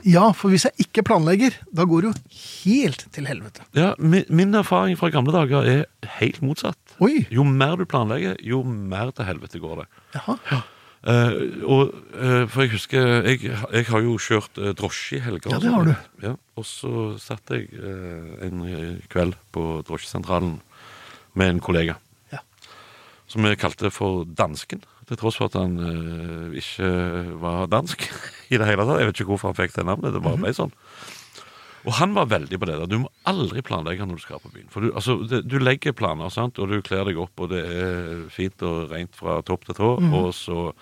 ja, 0.04 0.32
for 0.36 0.52
hvis 0.52 0.66
jeg 0.68 0.88
ikke 0.88 1.04
planlegger, 1.08 1.54
da 1.76 1.86
går 1.88 2.02
det 2.04 2.10
jo 2.10 2.40
helt 2.66 3.06
til 3.16 3.28
helvete. 3.30 3.64
Ja, 3.78 3.94
min, 4.00 4.26
min 4.30 4.54
erfaring 4.58 4.98
fra 5.00 5.10
gamle 5.14 5.32
dager 5.36 5.64
er 5.70 5.86
helt 6.20 6.42
motsatt. 6.44 6.96
Oi! 7.04 7.26
Jo 7.32 7.44
mer 7.48 7.78
du 7.80 7.86
planlegger, 7.86 8.36
jo 8.44 8.64
mer 8.68 9.12
til 9.16 9.26
helvete 9.30 9.62
går 9.64 9.84
det. 9.84 9.88
Jaha. 10.18 10.36
Eh, 10.52 10.66
og, 11.04 11.90
eh, 12.16 12.46
for 12.48 12.64
jeg 12.64 12.72
husker 12.78 13.10
jeg, 13.28 13.42
jeg 13.52 13.88
har 13.90 14.04
jo 14.06 14.14
kjørt 14.16 14.60
uh, 14.62 14.70
drosje 14.78 15.18
i 15.18 15.24
helger. 15.26 15.52
Ja, 15.52 15.60
det 15.60 15.74
har 15.74 15.90
du. 15.90 15.92
Ja, 16.24 16.32
og 16.56 16.68
så 16.68 16.94
satt 17.20 17.52
jeg 17.52 17.68
eh, 17.76 18.46
en 18.48 18.64
kveld 19.12 19.36
på 19.52 19.82
drosjesentralen 19.88 20.62
med 21.36 21.56
en 21.56 21.62
kollega. 21.64 21.98
Ja. 22.32 22.40
som 23.28 23.44
vi 23.44 23.56
kalte 23.60 23.92
for 23.92 24.24
Dansken. 24.24 24.84
Til 25.10 25.20
tross 25.20 25.36
for 25.42 25.52
at 25.52 25.58
han 25.60 25.76
eh, 25.84 26.56
ikke 26.62 26.88
var 27.42 27.68
dansk 27.68 28.08
i 28.54 28.60
det 28.60 28.70
hele 28.70 28.88
tatt. 28.88 29.02
Jeg 29.02 29.10
vet 29.10 29.20
ikke 29.20 29.34
hvorfor 29.34 29.52
han 29.52 29.60
fikk 29.60 29.76
det 29.76 29.88
navnet. 29.90 30.16
Det 30.16 30.24
bare 30.24 30.40
ble 30.40 30.56
sånn. 30.56 30.72
Og 31.84 31.98
han 32.00 32.16
var 32.16 32.32
veldig 32.32 32.60
på 32.62 32.70
det. 32.70 32.80
der. 32.80 32.88
Du 32.88 33.02
må 33.04 33.12
aldri 33.30 33.62
planlegge 33.66 34.06
når 34.08 34.20
du 34.20 34.24
skal 34.26 34.42
på 34.44 34.52
byen. 34.54 34.68
For 34.74 34.84
du, 34.84 34.90
altså, 34.94 35.16
det, 35.30 35.44
du 35.48 35.58
legger 35.62 35.96
planer, 35.96 36.30
sant? 36.34 36.60
og 36.60 36.70
du 36.72 36.82
kler 36.86 37.06
deg 37.08 37.20
opp, 37.22 37.34
og 37.40 37.50
det 37.54 37.62
er 37.64 38.26
fint 38.34 38.62
og 38.68 38.92
rent 38.92 39.16
fra 39.16 39.38
topp 39.48 39.66
til 39.70 39.78
tå, 39.80 39.92
og 40.14 40.34
så 40.36 40.74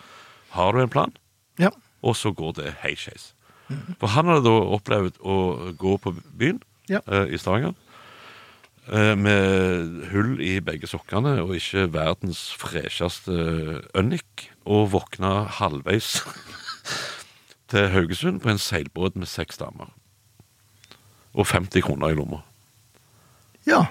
har 0.55 0.73
du 0.73 0.81
en 0.83 0.89
plan, 0.91 1.13
Ja. 1.61 1.69
og 2.01 2.15
så 2.17 2.31
går 2.33 2.55
det 2.57 2.73
hei 2.81 2.95
skeis. 2.97 3.31
For 4.01 4.07
han 4.11 4.27
hadde 4.27 4.43
da 4.49 4.55
opplevd 4.75 5.21
å 5.23 5.37
gå 5.79 5.93
på 6.03 6.11
byen 6.35 6.59
Ja. 6.89 6.99
uh, 7.07 7.23
i 7.31 7.37
Stavanger 7.39 7.71
eh, 8.91 9.13
med 9.15 10.09
hull 10.11 10.41
i 10.43 10.57
begge 10.59 10.89
sokkene 10.91 11.37
og 11.45 11.53
ikke 11.55 11.85
verdens 11.93 12.41
fresheste 12.59 13.31
ønik, 13.95 14.49
og 14.65 14.89
våkna 14.91 15.45
halvveis 15.61 16.17
til 17.71 17.87
Haugesund 17.93 18.41
på 18.43 18.49
en 18.51 18.59
seilbåt 18.59 19.15
med 19.15 19.29
seks 19.31 19.61
damer. 19.61 19.93
Og 21.33 21.45
50 21.47 21.81
kroner 21.81 22.09
i 22.11 22.15
lomma. 22.15 22.41
ja. 23.65 23.85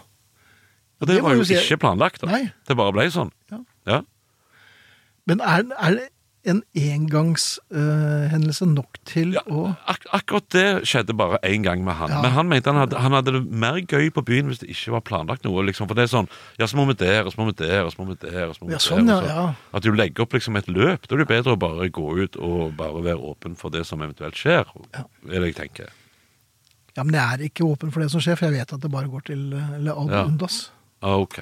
Og 1.01 1.07
det, 1.09 1.15
Det 1.17 1.23
var 1.25 1.33
jo 1.33 1.45
si- 1.45 1.55
ikke 1.57 1.79
planlagt. 1.81 2.21
da. 2.21 2.27
Nei. 2.27 2.51
Det 2.69 2.77
bare 2.77 2.93
ble 2.93 3.07
sånn. 3.11 3.31
Ja. 3.51 3.59
Ja. 3.87 4.01
Men 5.27 5.41
er, 5.41 5.63
er 5.81 5.95
det 5.97 6.09
en 6.45 6.63
engangshendelse 6.77 8.67
nok 8.69 8.99
til 9.09 9.33
Ja, 9.37 9.43
å 9.49 9.71
ak 9.89 10.05
akkurat 10.17 10.47
det 10.53 10.65
skjedde 10.89 11.15
bare 11.17 11.39
én 11.47 11.63
gang 11.65 11.83
med 11.85 11.95
han. 11.97 12.11
Ja. 12.13 12.21
Men 12.23 12.31
han 12.37 12.49
mente 12.49 12.71
han 12.73 12.81
hadde, 12.83 12.99
han 13.01 13.13
hadde 13.17 13.33
det 13.39 13.43
mer 13.51 13.81
gøy 13.81 14.11
på 14.13 14.25
byen 14.27 14.51
hvis 14.51 14.61
det 14.63 14.71
ikke 14.73 14.93
var 14.97 15.01
planlagt 15.07 15.45
noe. 15.45 15.65
Liksom. 15.67 15.89
For 15.89 15.95
det 15.99 16.05
er 16.09 16.13
sånn 16.13 16.29
Ja, 16.59 16.67
så 16.67 16.77
må 16.77 16.87
vi 16.91 16.95
der, 17.01 17.25
og 17.25 17.33
så 17.33 17.41
må 17.41 17.47
vi 17.51 17.57
der, 17.65 17.85
og 17.87 17.93
så 17.95 18.01
må 18.03 18.09
vi 18.13 18.19
der. 18.29 18.49
og 18.49 18.55
så 18.57 18.61
må 18.65 18.67
vi 18.69 18.73
Ja, 18.77 18.79
sånn, 18.85 19.07
der. 19.07 19.23
så- 19.23 19.29
ja. 19.29 19.55
At 19.75 19.83
du 19.83 19.93
legger 19.93 20.23
opp 20.23 20.33
liksom 20.33 20.57
et 20.57 20.67
løp. 20.69 21.07
Da 21.09 21.15
er 21.15 21.19
det 21.25 21.29
bedre 21.29 21.57
å 21.57 21.59
bare 21.59 21.89
gå 21.91 22.19
ut 22.25 22.37
og 22.37 22.77
bare 22.77 23.03
være 23.03 23.19
åpen 23.21 23.57
for 23.57 23.71
det 23.71 23.87
som 23.87 24.01
eventuelt 24.03 24.35
skjer. 24.35 24.67
Ja. 24.95 25.05
Er 25.29 25.41
det 25.41 25.57
jeg 25.57 25.71
tenker. 25.71 25.89
Ja, 27.01 27.05
men 27.09 27.17
jeg 27.17 27.25
er 27.39 27.47
ikke 27.49 27.65
åpen 27.65 27.91
for 27.95 28.05
det 28.05 28.11
som 28.13 28.21
skjer, 28.21 28.37
for 28.37 28.51
jeg 28.51 28.59
vet 28.61 28.75
at 28.77 28.83
det 28.85 28.91
bare 28.93 29.09
går 29.09 29.25
til 29.31 29.47
eh, 29.57 29.71
eller 29.79 29.97
ad 30.03 30.13
Ja. 30.13 30.23
undas. 30.29 30.59
Ah, 31.01 31.17
ok, 31.17 31.39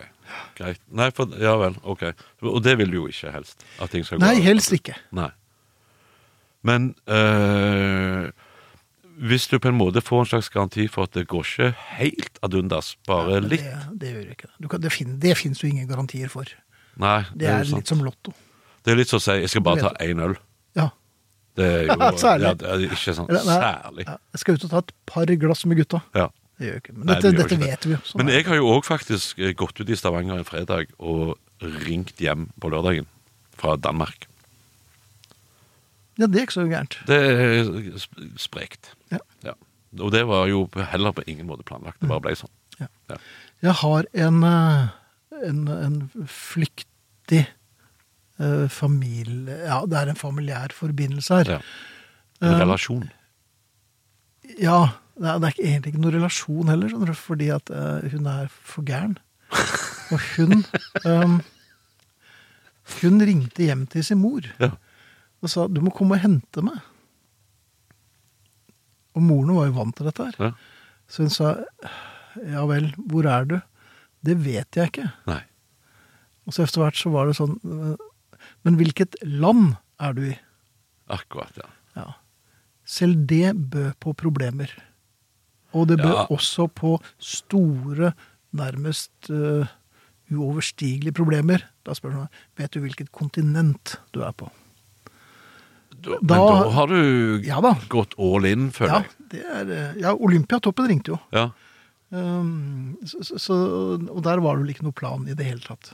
greit. 0.55 0.79
Nei, 0.95 1.09
for, 1.11 1.33
ja 1.43 1.57
vel, 1.59 1.75
ok. 1.83 2.05
Og 2.47 2.61
det 2.63 2.77
vil 2.79 2.93
du 2.95 3.01
jo 3.01 3.07
ikke 3.11 3.33
helst. 3.35 3.65
At 3.83 3.91
ting 3.91 4.05
skal 4.07 4.21
gå 4.21 4.23
Nei, 4.23 4.37
helst 4.45 4.71
ikke. 4.77 4.95
Nei. 5.19 5.33
Men 6.63 6.93
øh, 7.11 8.31
hvis 9.19 9.49
du 9.51 9.59
på 9.59 9.73
en 9.73 9.79
måte 9.79 10.03
får 10.05 10.21
en 10.25 10.31
slags 10.31 10.49
garanti 10.55 10.87
for 10.91 11.09
at 11.09 11.15
det 11.19 11.27
går 11.31 11.43
ikke 11.47 11.73
helt 11.99 12.39
ad 12.47 12.55
undas, 12.55 12.93
bare 13.09 13.35
ja, 13.39 13.41
litt 13.43 13.65
Det, 13.67 13.99
det 13.99 14.13
gjør 14.15 14.31
ikke 14.37 14.47
det. 14.47 14.55
Du 14.63 14.69
kan, 14.71 14.81
det, 14.85 14.93
fin, 14.95 15.17
det 15.23 15.35
finnes 15.39 15.63
jo 15.65 15.69
ingen 15.73 15.89
garantier 15.91 16.31
for. 16.31 16.47
Nei, 17.03 17.25
Det 17.35 17.49
er 17.51 17.65
jo 17.65 17.73
sant. 17.73 17.83
litt 17.83 17.91
som 17.97 18.05
Lotto. 18.07 18.35
Det 18.87 18.93
er 18.95 19.01
litt 19.03 19.11
som 19.11 19.19
å 19.19 19.25
si 19.27 19.41
jeg 19.43 19.51
skal 19.51 19.63
bare 19.67 19.83
Det 19.83 19.91
ta 19.91 20.07
én 20.07 20.23
øl. 20.23 20.37
Ja. 20.79 20.89
Det 21.59 21.69
er 21.69 21.89
jo 21.91 22.11
særlig. 22.25 22.47
Ja, 22.49 22.55
det 22.61 22.69
er 22.73 22.85
ikke 22.89 23.15
sånn 23.19 23.29
Eller, 23.33 23.45
nei, 23.49 23.59
særlig. 23.65 24.07
Jeg 24.09 24.43
skal 24.45 24.59
ut 24.61 24.67
og 24.69 24.71
ta 24.77 24.83
et 24.85 24.93
par 25.11 25.33
glass 25.45 25.65
med 25.67 25.81
gutta. 25.83 26.01
Ja. 26.17 26.29
Det 26.59 26.67
gjør 26.71 26.79
ikke. 26.81 26.95
Men 26.97 27.07
Nei, 27.07 27.15
dette, 27.19 27.29
du 27.29 27.29
gjør 27.29 27.39
dette 27.43 27.55
ikke 27.55 27.65
det. 27.65 27.71
vet 27.75 27.87
vi 27.87 27.93
jo. 27.95 28.01
Sånn 28.09 28.19
Men 28.23 28.33
jeg 28.35 28.47
har 28.49 28.59
jo 28.59 28.71
òg 28.77 28.87
faktisk 28.89 29.39
eh, 29.43 29.53
gått 29.59 29.79
ut 29.83 29.91
i 29.95 29.99
Stavanger 29.99 30.41
en 30.43 30.47
fredag 30.49 30.91
og 30.99 31.37
ringt 31.85 32.19
hjem 32.23 32.49
på 32.63 32.71
lørdagen 32.73 33.07
fra 33.59 33.77
Danmark. 33.83 34.27
Ja, 36.19 36.27
det 36.27 36.41
er 36.41 36.47
ikke 36.49 36.57
så 36.57 36.65
gærent. 36.67 36.97
Det 37.07 37.19
er 37.19 37.69
sp- 38.03 38.25
sprekt. 38.43 38.93
Ja. 39.15 39.21
Ja. 39.47 39.55
Og 40.03 40.11
det 40.13 40.25
var 40.27 40.49
jo 40.51 40.65
heller 40.91 41.15
på 41.15 41.23
ingen 41.31 41.47
måte 41.47 41.63
planlagt. 41.67 42.01
Det 42.03 42.11
bare 42.11 42.25
ble 42.27 42.35
sånn. 42.39 42.51
Ja. 42.81 42.89
Ja. 43.13 43.19
Jeg 43.69 43.77
har 43.85 44.09
en, 44.27 44.43
eh, 44.47 44.89
en, 45.47 45.63
en 45.71 46.01
flyktig 46.31 47.45
familie 48.71 49.57
Ja, 49.67 49.81
det 49.87 49.99
er 49.99 50.09
en 50.13 50.17
familiær 50.19 50.73
forbindelse 50.77 51.41
her. 51.43 51.51
Ja. 51.57 51.61
En 52.41 52.53
Eh, 52.55 52.61
relasjon. 52.61 53.09
Ja, 54.63 54.77
det 55.19 55.27
er, 55.27 55.55
egentlig 55.59 55.93
ikke 55.93 56.01
noen 56.05 56.15
relasjon 56.15 56.69
heller, 56.71 56.89
sånn, 56.93 57.09
fordi 57.19 57.49
at 57.51 57.71
eh, 57.75 58.07
hun 58.13 58.27
er 58.31 58.47
for 58.49 58.83
gæren. 58.87 59.17
Og 60.15 60.21
hun 60.37 60.63
um, 61.05 61.41
Hun 63.03 63.19
ringte 63.21 63.67
hjem 63.67 63.87
til 63.91 64.05
sin 64.05 64.19
mor 64.23 64.41
Ja. 64.61 64.71
og 65.43 65.51
sa 65.51 65.67
'du 65.69 65.81
må 65.85 65.91
komme 65.93 66.15
og 66.17 66.21
hente 66.23 66.63
meg'. 66.65 66.81
Og 69.15 69.23
moren 69.23 69.55
var 69.57 69.67
jo 69.69 69.73
vant 69.77 69.97
til 69.97 70.07
dette 70.09 70.25
her. 70.25 70.37
Ja. 70.39 70.51
Så 71.09 71.23
hun 71.23 71.31
sa 71.31 71.57
'ja 72.47 72.65
vel, 72.67 72.95
hvor 72.97 73.27
er 73.27 73.45
du'? 73.45 73.61
Det 74.25 74.37
vet 74.45 74.77
jeg 74.77 74.87
ikke. 74.93 75.13
Nei. 75.27 75.43
Og 76.47 76.53
så 76.55 76.63
etter 76.65 76.81
hvert 76.83 76.97
så 76.97 77.11
var 77.13 77.27
det 77.27 77.37
sånn 77.37 77.59
«Øh, 77.65 77.97
Men 78.65 78.77
hvilket 78.81 79.17
land 79.23 79.77
er 80.01 80.13
du 80.17 80.23
i? 80.31 80.37
Akkurat, 81.11 81.53
ja. 81.57 81.69
Ja. 81.97 82.07
Selv 82.89 83.27
det 83.29 83.53
bød 83.71 83.93
på 84.01 84.13
problemer. 84.17 84.71
Og 85.77 85.89
det 85.91 85.99
bød 86.01 86.15
Ja. 86.15 86.27
også 86.33 86.69
på 86.73 86.95
store, 87.21 88.13
nærmest 88.57 89.29
uh, 89.31 89.67
uoverstigelige 90.33 91.13
problemer. 91.17 91.63
Da 91.85 91.93
spør 91.97 92.15
man 92.17 92.29
vet 92.57 92.73
du 92.73 92.81
hvilket 92.81 93.13
kontinent 93.13 93.97
du 94.13 94.23
er 94.25 94.33
på. 94.33 94.49
Da, 95.99 96.17
men 96.23 96.29
Da- 96.29 96.71
har 96.71 96.87
du 96.87 97.41
Ja 97.45 97.61
da. 97.61 97.75
gått 97.89 98.15
all 98.19 98.45
in, 98.47 98.71
føler 98.71 99.03
jeg. 99.03 99.09
det 99.31 99.43
er, 99.45 99.65
øh, 99.67 100.01
ja 100.01 100.13
Olympiatoppen 100.15 100.87
ringte 100.89 101.09
jo. 101.13 101.19
Ja. 101.33 101.51
Um, 102.11 102.97
så, 103.05 103.19
så, 103.23 103.39
så, 103.39 103.55
og 104.11 104.23
der 104.25 104.39
var 104.41 104.57
det 104.57 104.63
vel 104.65 104.71
ikke 104.75 104.85
noe 104.87 104.93
plan 104.97 105.27
i 105.29 105.35
det 105.35 105.45
hele 105.45 105.61
tatt. 105.61 105.93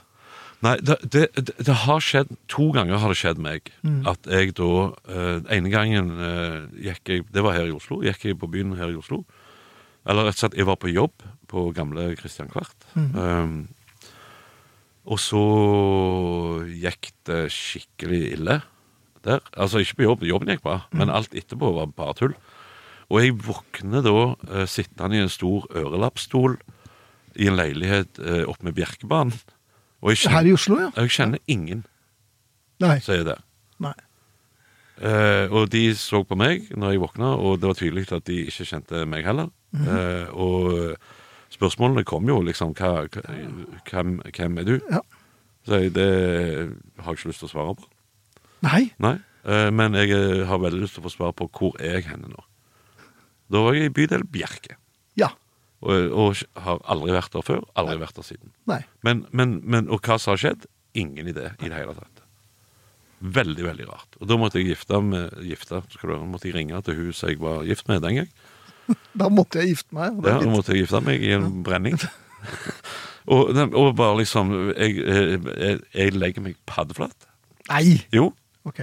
Nei, 0.65 0.75
det, 0.81 0.97
det, 1.13 1.25
det, 1.37 1.75
har 1.85 2.01
skjedd 2.01 2.31
To 2.55 2.71
ganger 2.73 3.01
har 3.01 3.11
det 3.13 3.19
skjedd 3.19 3.41
meg 3.41 3.71
Mm. 3.85 4.01
at 4.09 4.25
jeg 4.25 4.55
da 4.57 4.69
eh, 5.13 5.57
ene 5.57 5.69
gangen 5.69 6.07
eh, 6.17 6.61
gikk 6.87 7.11
jeg 7.11 7.25
Det 7.29 7.43
var 7.45 7.53
her 7.53 7.69
i 7.69 7.75
Oslo. 7.75 7.99
Gikk 8.01 8.25
jeg 8.25 8.39
på 8.41 8.49
byen 8.49 8.73
her 8.79 8.89
i 8.89 8.97
Oslo. 8.97 9.23
Eller 10.05 10.25
rett 10.27 10.37
og 10.37 10.41
slett, 10.41 10.57
jeg 10.57 10.67
var 10.67 10.77
på 10.81 10.89
jobb 10.93 11.25
på 11.49 11.69
gamle 11.75 12.11
Christian 12.17 12.49
Kvart. 12.49 12.75
Mm. 12.93 13.11
Um, 13.13 13.55
og 15.05 15.21
så 15.21 15.41
gikk 16.65 17.11
det 17.29 17.45
skikkelig 17.53 18.21
ille 18.37 18.59
der. 19.25 19.41
Altså 19.53 19.81
ikke 19.81 19.99
på 20.01 20.07
jobb, 20.07 20.25
jobben 20.25 20.49
gikk 20.53 20.63
bra, 20.65 20.79
men 20.93 21.13
alt 21.13 21.33
etterpå 21.37 21.71
var 21.77 21.89
bare 21.93 22.17
tull. 22.17 22.35
Og 23.13 23.21
jeg 23.21 23.35
våkner 23.45 24.05
da 24.05 24.15
eh, 24.49 24.65
sittende 24.69 25.17
i 25.17 25.21
en 25.25 25.29
stor 25.33 25.67
ørelappstol 25.77 26.57
i 27.37 27.49
en 27.49 27.57
leilighet 27.57 28.17
eh, 28.21 28.43
oppe 28.49 28.65
med 28.65 28.77
Bjerkebanen. 28.77 29.35
Jeg 30.03 30.31
Her 30.31 30.45
i 30.45 30.53
Oslo, 30.53 30.79
ja? 30.79 30.89
jeg 30.95 31.09
kjenner 31.15 31.39
ingen 31.47 31.85
Nei. 32.83 32.99
som 32.99 33.15
er 33.15 33.23
der. 33.23 33.43
nei. 33.79 33.93
Eh, 34.95 35.51
og 35.51 35.69
de 35.73 35.89
så 35.97 36.23
på 36.23 36.37
meg 36.39 36.69
når 36.71 36.91
jeg 36.93 37.01
våkna, 37.01 37.33
og 37.35 37.59
det 37.59 37.67
var 37.67 37.79
tydelig 37.79 38.11
at 38.11 38.25
de 38.29 38.45
ikke 38.45 38.67
kjente 38.69 39.05
meg 39.09 39.25
heller. 39.25 39.49
Mhm. 39.75 39.87
eh, 39.87 40.27
og 40.31 40.97
spørsmålene 41.55 42.05
kom 42.07 42.27
jo 42.27 42.41
liksom 42.41 42.73
hva, 42.77 43.07
hva, 43.07 43.23
hvem, 43.89 44.19
hvem 44.35 44.57
er 44.61 44.67
du? 44.67 44.75
Ja. 44.91 45.01
Så 45.65 45.81
jeg, 45.81 45.95
det 45.95 46.09
har 46.99 47.11
jeg 47.11 47.19
ikke 47.19 47.31
lyst 47.31 47.41
til 47.41 47.49
å 47.49 47.53
svare 47.55 47.75
på. 47.79 47.87
Nei. 48.65 48.83
Nei. 49.01 49.17
Eh, 49.45 49.69
men 49.73 49.93
jeg 49.97 50.13
eh, 50.13 50.43
har 50.49 50.61
veldig 50.61 50.83
lyst 50.83 50.97
til 50.97 51.03
å 51.03 51.07
få 51.07 51.13
svar 51.13 51.33
på 51.37 51.49
hvor 51.53 51.75
er 51.81 51.99
jeg 51.99 52.09
henne 52.11 52.29
nå. 52.31 52.45
Da 53.51 53.61
var 53.61 53.77
jeg 53.77 53.89
i 53.89 53.93
bydel 53.93 54.25
Bjerke. 54.29 54.77
Ja. 55.19 55.31
Og, 55.85 56.11
og 56.17 56.43
har 56.65 56.81
aldri 56.89 57.13
vært 57.13 57.35
der 57.35 57.45
før. 57.45 57.63
Aldri 57.77 57.99
vært 58.01 58.17
der 58.17 58.27
siden. 58.27 58.51
Nei. 58.69 58.81
Men, 59.05 59.25
men, 59.31 59.59
men, 59.63 59.89
og 59.93 60.01
hva 60.05 60.17
som 60.21 60.33
har 60.33 60.41
skjedd? 60.41 60.65
Ingen 60.97 61.29
idé 61.29 61.51
i 61.59 61.69
det 61.69 61.75
hele 61.75 61.93
tatt. 61.97 62.23
Veldig, 63.35 63.63
veldig 63.65 63.87
rart. 63.89 64.17
Og 64.19 64.29
da 64.29 64.37
måtte 64.39 64.59
jeg 64.61 64.73
gifte 64.73 64.99
med 65.03 65.33
gifte, 65.45 65.81
skal 65.93 66.13
du, 66.13 66.25
måtte 66.29 66.49
jeg 66.49 66.57
ringe 66.57 66.81
til 66.85 66.97
hun 66.99 67.15
som 67.15 67.31
jeg 67.31 67.39
var 67.41 67.63
gift 67.67 67.89
med 67.91 68.03
den 68.05 68.21
gang. 68.21 68.33
Da 69.17 69.31
måtte 69.33 69.61
jeg 69.63 69.73
gifte 69.73 69.97
meg. 69.97 70.17
Ja, 70.27 70.37
da 70.43 70.49
måtte 70.51 70.73
jeg 70.75 70.83
gifte 70.85 71.01
meg 71.05 71.23
i 71.25 71.31
en 71.33 71.61
brenning. 71.65 71.95
og, 73.33 73.55
og 73.65 73.87
bare 73.97 74.19
liksom 74.21 74.51
jeg, 74.75 74.99
jeg, 75.01 75.79
jeg 75.95 76.17
legger 76.17 76.45
meg 76.45 76.59
paddeflat. 76.69 77.29
Nei! 77.71 78.01
Jo, 78.13 78.29
Ok. 78.65 78.81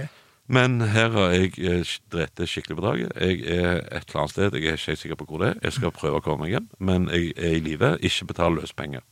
Men 0.53 0.81
her 0.93 1.13
har 1.15 1.33
jeg 1.33 1.55
eh, 1.59 2.27
det 2.37 2.49
skikkelig 2.49 2.77
på 2.79 2.85
dagen. 2.85 3.13
Jeg 3.17 3.41
er 3.47 3.81
et 3.81 4.05
eller 4.07 4.23
annet 4.23 4.35
sted, 4.35 4.53
jeg 4.53 4.67
er 4.69 4.77
ikke 4.77 4.91
helt 4.91 5.01
sikker 5.01 5.19
på 5.19 5.27
hvor 5.29 5.41
det 5.43 5.49
er. 5.53 5.61
Jeg 5.65 5.77
skal 5.79 5.95
prøve 5.95 6.19
å 6.19 6.25
komme 6.25 6.45
meg 6.45 6.55
hjem, 6.55 6.69
men 6.79 7.09
jeg 7.13 7.33
er 7.37 7.57
i 7.57 7.63
live. 7.63 7.95
Ikke 8.05 8.29
betal 8.29 8.59
løspenger. 8.59 9.03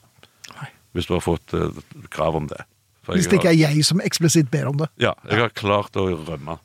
Hvis 0.92 1.08
du 1.08 1.16
har 1.16 1.24
fått 1.24 1.56
eh, 1.56 1.82
krav 2.12 2.38
om 2.38 2.50
det. 2.52 2.64
Hvis 3.10 3.28
det 3.32 3.40
ikke 3.40 3.50
er 3.50 3.58
jeg 3.58 3.86
som 3.88 4.02
eksplisitt 4.04 4.52
ber 4.54 4.70
om 4.70 4.78
det. 4.78 4.88
Ja, 5.02 5.16
jeg 5.26 5.40
har 5.42 5.54
klart 5.58 5.98
å 5.98 6.06
rømme. 6.12 6.60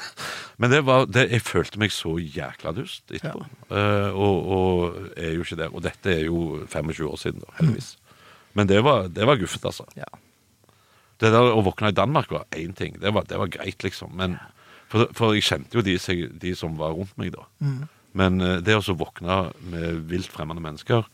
Men 0.60 0.72
det 0.72 0.80
var, 0.88 1.06
det, 1.06 1.28
jeg 1.30 1.44
følte 1.46 1.78
meg 1.78 1.92
så 1.94 2.16
jækla 2.18 2.72
dust 2.74 3.12
etterpå. 3.14 3.44
Eh, 3.70 4.08
og, 4.10 4.50
og 4.56 5.12
er 5.14 5.36
jo 5.36 5.46
ikke 5.46 5.60
der. 5.60 5.70
Og 5.70 5.84
dette 5.84 6.10
er 6.16 6.24
jo 6.26 6.64
25 6.64 7.06
år 7.06 7.20
siden, 7.22 7.44
da, 7.44 7.54
heldigvis. 7.60 7.92
Men 8.56 8.70
det 8.70 8.80
var, 8.82 9.10
det 9.12 9.28
var 9.28 9.38
guffent, 9.38 9.68
altså. 9.68 9.86
Ja. 9.98 10.08
Det 11.22 11.32
der 11.32 11.52
å 11.52 11.62
våkne 11.64 11.92
i 11.92 11.96
Danmark 11.96 12.30
var 12.34 12.44
én 12.56 12.74
ting. 12.76 12.98
Det 13.00 13.12
var, 13.14 13.24
det 13.28 13.38
var 13.40 13.48
greit, 13.52 13.82
liksom. 13.84 14.12
Men, 14.18 14.36
for, 14.92 15.08
for 15.16 15.36
jeg 15.36 15.46
kjente 15.46 15.78
jo 15.78 15.84
de, 15.84 15.96
de 16.42 16.54
som 16.58 16.76
var 16.76 16.92
rundt 16.96 17.16
meg 17.20 17.32
da. 17.34 17.46
Men 18.16 18.40
eh, 18.40 18.58
det 18.64 18.76
å 18.76 18.84
så 18.84 18.96
våkne 18.96 19.46
med 19.72 20.06
vilt 20.10 20.28
fremmede 20.32 20.62
mennesker 20.64 21.04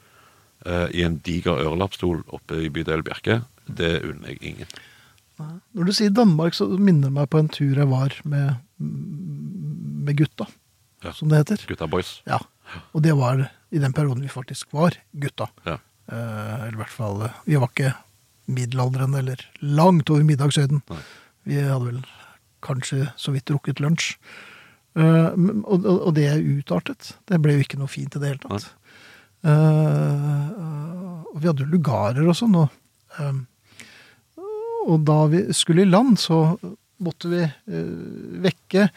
uh, 0.66 0.86
i 0.94 1.02
en 1.06 1.20
diger 1.24 1.58
ørelappstol 1.64 2.22
oppe 2.34 2.60
i 2.62 2.70
bydel 2.70 3.02
Bjerke 3.06 3.40
det 3.66 4.00
unner 4.06 4.34
jeg 4.34 4.42
ingen. 4.52 4.72
Når 5.74 5.88
du 5.88 5.92
sier 5.96 6.12
Danmark, 6.14 6.54
så 6.54 6.68
minner 6.76 7.08
det 7.08 7.16
meg 7.16 7.30
på 7.32 7.40
en 7.40 7.50
tur 7.50 7.78
jeg 7.78 7.88
var 7.90 8.14
med, 8.28 8.60
med 8.78 10.18
gutta, 10.18 10.46
Ja. 11.02 11.12
som 11.12 11.30
det 11.30 11.40
heter. 11.42 11.64
Gutta 11.66 11.88
boys. 11.90 12.20
Ja. 12.28 12.38
Og 12.94 13.02
det 13.02 13.14
var 13.18 13.48
i 13.72 13.80
den 13.82 13.92
perioden 13.92 14.22
vi 14.22 14.30
faktisk 14.30 14.70
var 14.72 14.94
gutta. 15.12 15.48
Ja. 15.66 15.78
Eh, 16.06 16.54
eller 16.66 16.76
i 16.76 16.80
hvert 16.80 16.92
fall 16.92 17.22
eh, 17.26 17.34
Vi 17.46 17.56
var 17.58 17.70
ikke 17.70 17.92
middelaldrende 18.50 19.20
eller 19.22 19.44
langt 19.60 20.10
over 20.10 20.24
middagshøyden. 20.26 20.82
Nei. 20.90 21.02
Vi 21.48 21.58
hadde 21.58 21.88
vel 21.88 22.02
kanskje 22.62 23.10
så 23.18 23.34
vidt 23.34 23.48
drukket 23.50 23.82
lunsj. 23.82 24.14
Eh, 24.92 25.30
og, 25.64 25.86
og, 25.86 26.10
det 26.16 26.28
utartet. 26.36 27.14
Det 27.28 27.40
ble 27.42 27.56
jo 27.56 27.64
ikke 27.64 27.80
noe 27.80 27.90
fint 27.90 28.16
i 28.16 28.22
det 28.22 28.34
hele 28.34 28.44
tatt. 28.44 28.68
Eh, 29.42 30.50
og 31.32 31.38
vi 31.40 31.48
hadde 31.48 31.64
jo 31.64 31.72
lugarer 31.72 32.28
og 32.28 32.36
sånn. 32.38 32.58
Og, 32.60 32.78
eh, 33.18 33.40
og 34.86 35.06
da 35.08 35.18
vi 35.32 35.44
skulle 35.56 35.86
i 35.86 35.90
land, 35.90 36.18
så 36.20 36.44
måtte 37.02 37.30
vi 37.30 37.42
vekke 38.42 38.88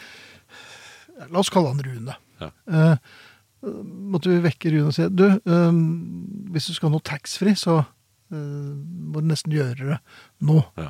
La 1.32 1.40
oss 1.40 1.48
kalle 1.50 1.70
han 1.72 1.80
Rune. 1.80 2.12
Ja. 2.42 2.50
Måtte 3.64 4.34
vi 4.34 4.42
vekke 4.44 4.74
Rune 4.74 4.90
og 4.90 4.96
si 4.98 5.06
Du, 5.08 5.24
hvis 6.52 6.68
du 6.68 6.74
skal 6.76 6.90
ha 6.90 6.92
noe 6.98 7.06
taxfree, 7.08 7.56
så 7.56 7.78
må 8.34 9.22
du 9.22 9.28
nesten 9.30 9.54
gjøre 9.54 9.76
det 9.94 10.00
nå. 10.42 10.60
Ja. 10.80 10.90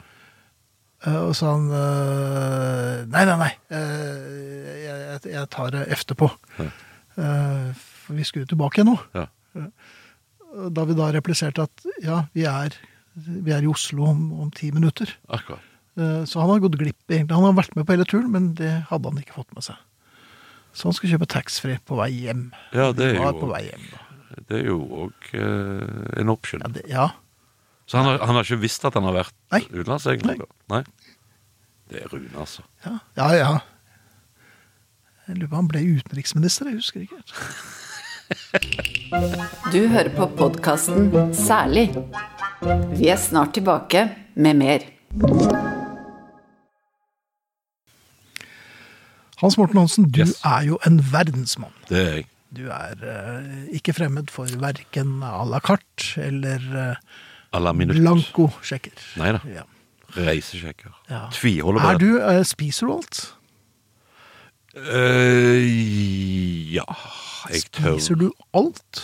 Eh, 1.06 1.20
og 1.28 1.34
så 1.38 1.52
han 1.52 1.66
eh, 1.76 3.04
Nei, 3.12 3.26
nei, 3.28 3.36
nei. 3.42 3.52
eh, 3.70 4.82
jeg, 4.86 5.20
jeg, 5.34 5.50
tar 5.54 5.72
det 5.76 5.84
efterpå. 5.94 6.30
Ja. 6.60 6.70
Eh, 7.20 7.70
for 8.06 8.18
vi 8.18 8.24
skulle 8.28 8.48
tilbake 8.50 8.80
igjen 8.82 8.94
nå. 8.94 8.98
Ja. 9.16 9.28
Da 10.72 10.86
vi 10.88 10.96
da 10.96 11.10
repliserte 11.16 11.66
at 11.68 11.86
ja, 12.04 12.22
vi 12.36 12.46
er, 12.48 12.76
vi 13.16 13.52
er 13.56 13.64
i 13.66 13.70
Oslo 13.72 14.08
om, 14.12 14.28
om 14.46 14.52
ti 14.56 14.72
minutter. 14.76 15.12
Akkurat. 15.28 15.64
Eh, 16.00 16.24
Så 16.28 16.40
han 16.42 16.50
har 16.54 16.64
gått 16.64 16.80
glipp, 16.80 17.02
egentlig. 17.10 17.36
Han 17.36 17.48
har 17.50 17.58
vært 17.60 17.76
med 17.76 17.86
på 17.88 17.96
hele 17.96 18.08
turen, 18.08 18.32
men 18.32 18.54
det 18.60 18.72
hadde 18.90 19.12
han 19.12 19.20
ikke 19.22 19.38
fått 19.42 19.54
med 19.56 19.64
seg. 19.68 19.78
Så 20.76 20.90
han 20.90 20.96
skal 20.98 21.14
kjøpe 21.14 21.28
taxfree 21.32 21.80
på 21.88 21.96
vei 22.00 22.10
hjem. 22.26 22.50
Ja, 22.76 22.90
det 22.92 23.12
er 23.14 23.20
jo- 23.22 23.54
hjem. 23.64 23.86
Det 24.50 24.58
er 24.58 24.66
jo 24.68 24.80
òg 25.06 25.30
en 26.20 26.30
option. 26.34 26.60
Ja, 26.66 26.72
det, 26.76 26.82
ja. 26.92 27.06
Så 27.86 27.98
han 28.00 28.06
har, 28.10 28.18
han 28.26 28.36
har 28.36 28.44
ikke 28.48 28.62
visst 28.64 28.86
at 28.88 28.96
han 28.98 29.06
har 29.06 29.14
vært 29.20 29.34
Nei. 29.54 29.62
utenlands, 29.70 30.06
egentlig? 30.10 30.38
Nei. 30.42 30.48
Nei. 30.74 30.84
Det 31.92 32.02
er 32.02 32.08
Rune, 32.10 32.32
altså. 32.42 32.64
ja, 32.86 32.96
ja, 33.20 33.28
ja. 33.38 33.52
Jeg 35.28 35.38
lurer 35.40 35.52
på 35.52 35.60
han 35.60 35.68
ble 35.70 35.82
utenriksminister, 36.00 36.70
jeg 36.72 36.82
husker 36.82 37.06
ikke. 37.06 37.22
Du 39.70 39.84
hører 39.92 40.10
på 40.16 40.26
podkasten 40.34 41.12
Særlig. 41.38 41.92
Vi 42.98 43.06
er 43.14 43.20
snart 43.22 43.52
tilbake 43.54 44.08
med 44.34 44.58
mer. 44.58 44.86
Hans 49.42 49.58
Morten 49.60 49.78
Hansen, 49.78 50.10
du 50.10 50.20
Yes. 50.24 50.40
er 50.44 50.64
jo 50.72 50.80
en 50.88 50.98
verdensmann. 51.12 51.74
Det 51.90 52.00
er 52.02 52.14
jeg. 52.16 52.26
Du 52.56 52.64
er 52.72 52.96
uh, 53.04 53.68
ikke 53.76 53.94
fremmed 53.94 54.30
for 54.32 54.48
verken 54.62 55.20
à 55.28 55.44
la 55.46 55.60
carte 55.60 56.16
eller 56.22 56.62
uh, 56.74 56.96
À 57.56 57.60
la 57.64 57.72
minutt. 57.74 57.96
blankosjekker. 58.02 59.00
Nei 59.22 59.32
da. 59.38 59.40
Ja. 59.48 59.64
Reisesjekker. 60.16 60.92
Ja. 61.10 61.26
Tviholder 61.32 61.84
på 61.84 61.92
Er 61.94 62.00
du, 62.02 62.10
eh, 62.20 62.44
spiser 62.48 62.88
du 62.88 62.94
alt? 62.98 63.22
Eh, 64.76 66.74
ja 66.76 66.84
Jeg 67.48 67.62
tør 67.72 67.94
Spiser 67.96 68.18
du 68.20 68.26
alt? 68.54 69.02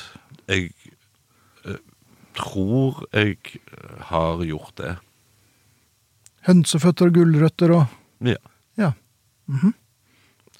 Jeg 0.51 0.71
eh, 1.65 1.77
tror 2.35 3.05
jeg 3.13 3.37
eh, 3.55 4.01
har 4.11 4.43
gjort 4.43 4.73
det. 4.81 4.95
Hønseføtter 6.47 7.11
og 7.11 7.15
gulrøtter 7.21 7.75
og 7.77 7.85
Ja. 8.25 8.35
Ja. 8.77 8.91
Mhm. 9.47 9.73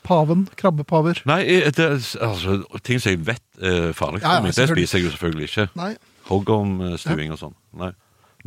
Paven, 0.03 0.47
krabbepaver. 0.57 1.21
Nei, 1.29 1.41
eh, 1.45 1.71
det, 1.75 1.89
altså, 2.21 2.61
ting 2.81 3.01
som 3.01 3.13
jeg 3.13 3.21
vet 3.27 3.43
er 3.61 3.91
farlig 3.97 4.23
for 4.23 4.45
meg, 4.47 4.55
det 4.57 4.69
spiser 4.71 4.97
jeg 4.97 5.05
jo 5.05 5.11
selvfølgelig 5.15 5.49
ikke. 5.49 5.67
Nei. 5.77 5.91
Hoggormstuing 6.29 7.33
og 7.35 7.41
sånn. 7.41 7.53
Nei. 7.77 7.91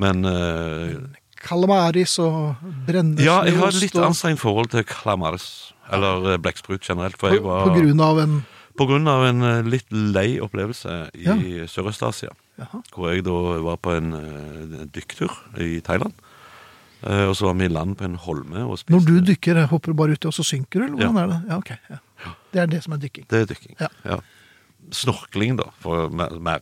Men 0.00 0.26
uh, 0.26 0.96
Calamaris 1.44 2.16
og 2.22 2.56
brennesleost. 2.88 3.26
Ja, 3.28 3.36
jeg 3.46 3.58
har 3.60 3.70
et 3.70 3.82
litt 3.84 4.00
anstrengt 4.02 4.42
forhold 4.42 4.72
til 4.72 4.86
calamaris. 4.88 5.46
Eller 5.92 6.32
eh, 6.32 6.40
blekksprut 6.40 6.82
generelt. 6.82 7.18
For 7.20 7.28
på, 7.28 7.36
jeg 7.36 7.44
var 7.44 7.66
på 7.68 7.74
grunn 7.76 8.00
av 8.00 8.20
en 8.22 8.38
På 8.74 8.86
grunn 8.88 9.10
av 9.10 9.26
en 9.28 9.44
eh, 9.44 9.66
litt 9.68 9.92
lei 9.92 10.40
opplevelse 10.42 10.96
i 11.14 11.28
Ja. 11.28 11.36
Sørøst-Asia. 11.70 12.32
Hvor 12.94 13.10
jeg 13.12 13.26
da 13.26 13.36
var 13.66 13.76
på 13.82 13.92
en 13.94 14.14
dykktur 14.94 15.32
i 15.60 15.80
Thailand. 15.84 16.14
Eh, 17.04 17.26
og 17.28 17.34
så 17.36 17.50
var 17.50 17.56
vi 17.60 17.66
i 17.68 17.72
land 17.72 17.98
på 18.00 18.06
en 18.06 18.14
holme 18.16 18.62
og 18.64 18.78
spiste 18.80 18.94
Når 18.94 19.04
du 19.04 19.32
dykker, 19.32 19.58
hopper 19.68 19.92
du 19.92 19.98
bare 19.98 20.14
uti, 20.16 20.28
og 20.30 20.32
så 20.32 20.44
synker 20.46 20.80
du, 20.80 20.94
eller 20.94 21.04
Ja. 21.04 21.10
er 21.22 21.26
det? 21.28 21.40
Ja, 21.48 21.56
ok. 21.58 21.70
Ja. 21.90 21.98
Det 22.54 22.60
er 22.62 22.66
det 22.66 22.82
som 22.84 22.94
er 22.94 23.02
dykking. 23.02 23.26
Det 23.28 23.40
er 23.42 23.50
dykking. 23.50 23.76
Ja. 24.04 24.18
Snorkling, 24.94 25.58
da, 25.58 25.68
for 25.80 26.08
mer. 26.10 26.60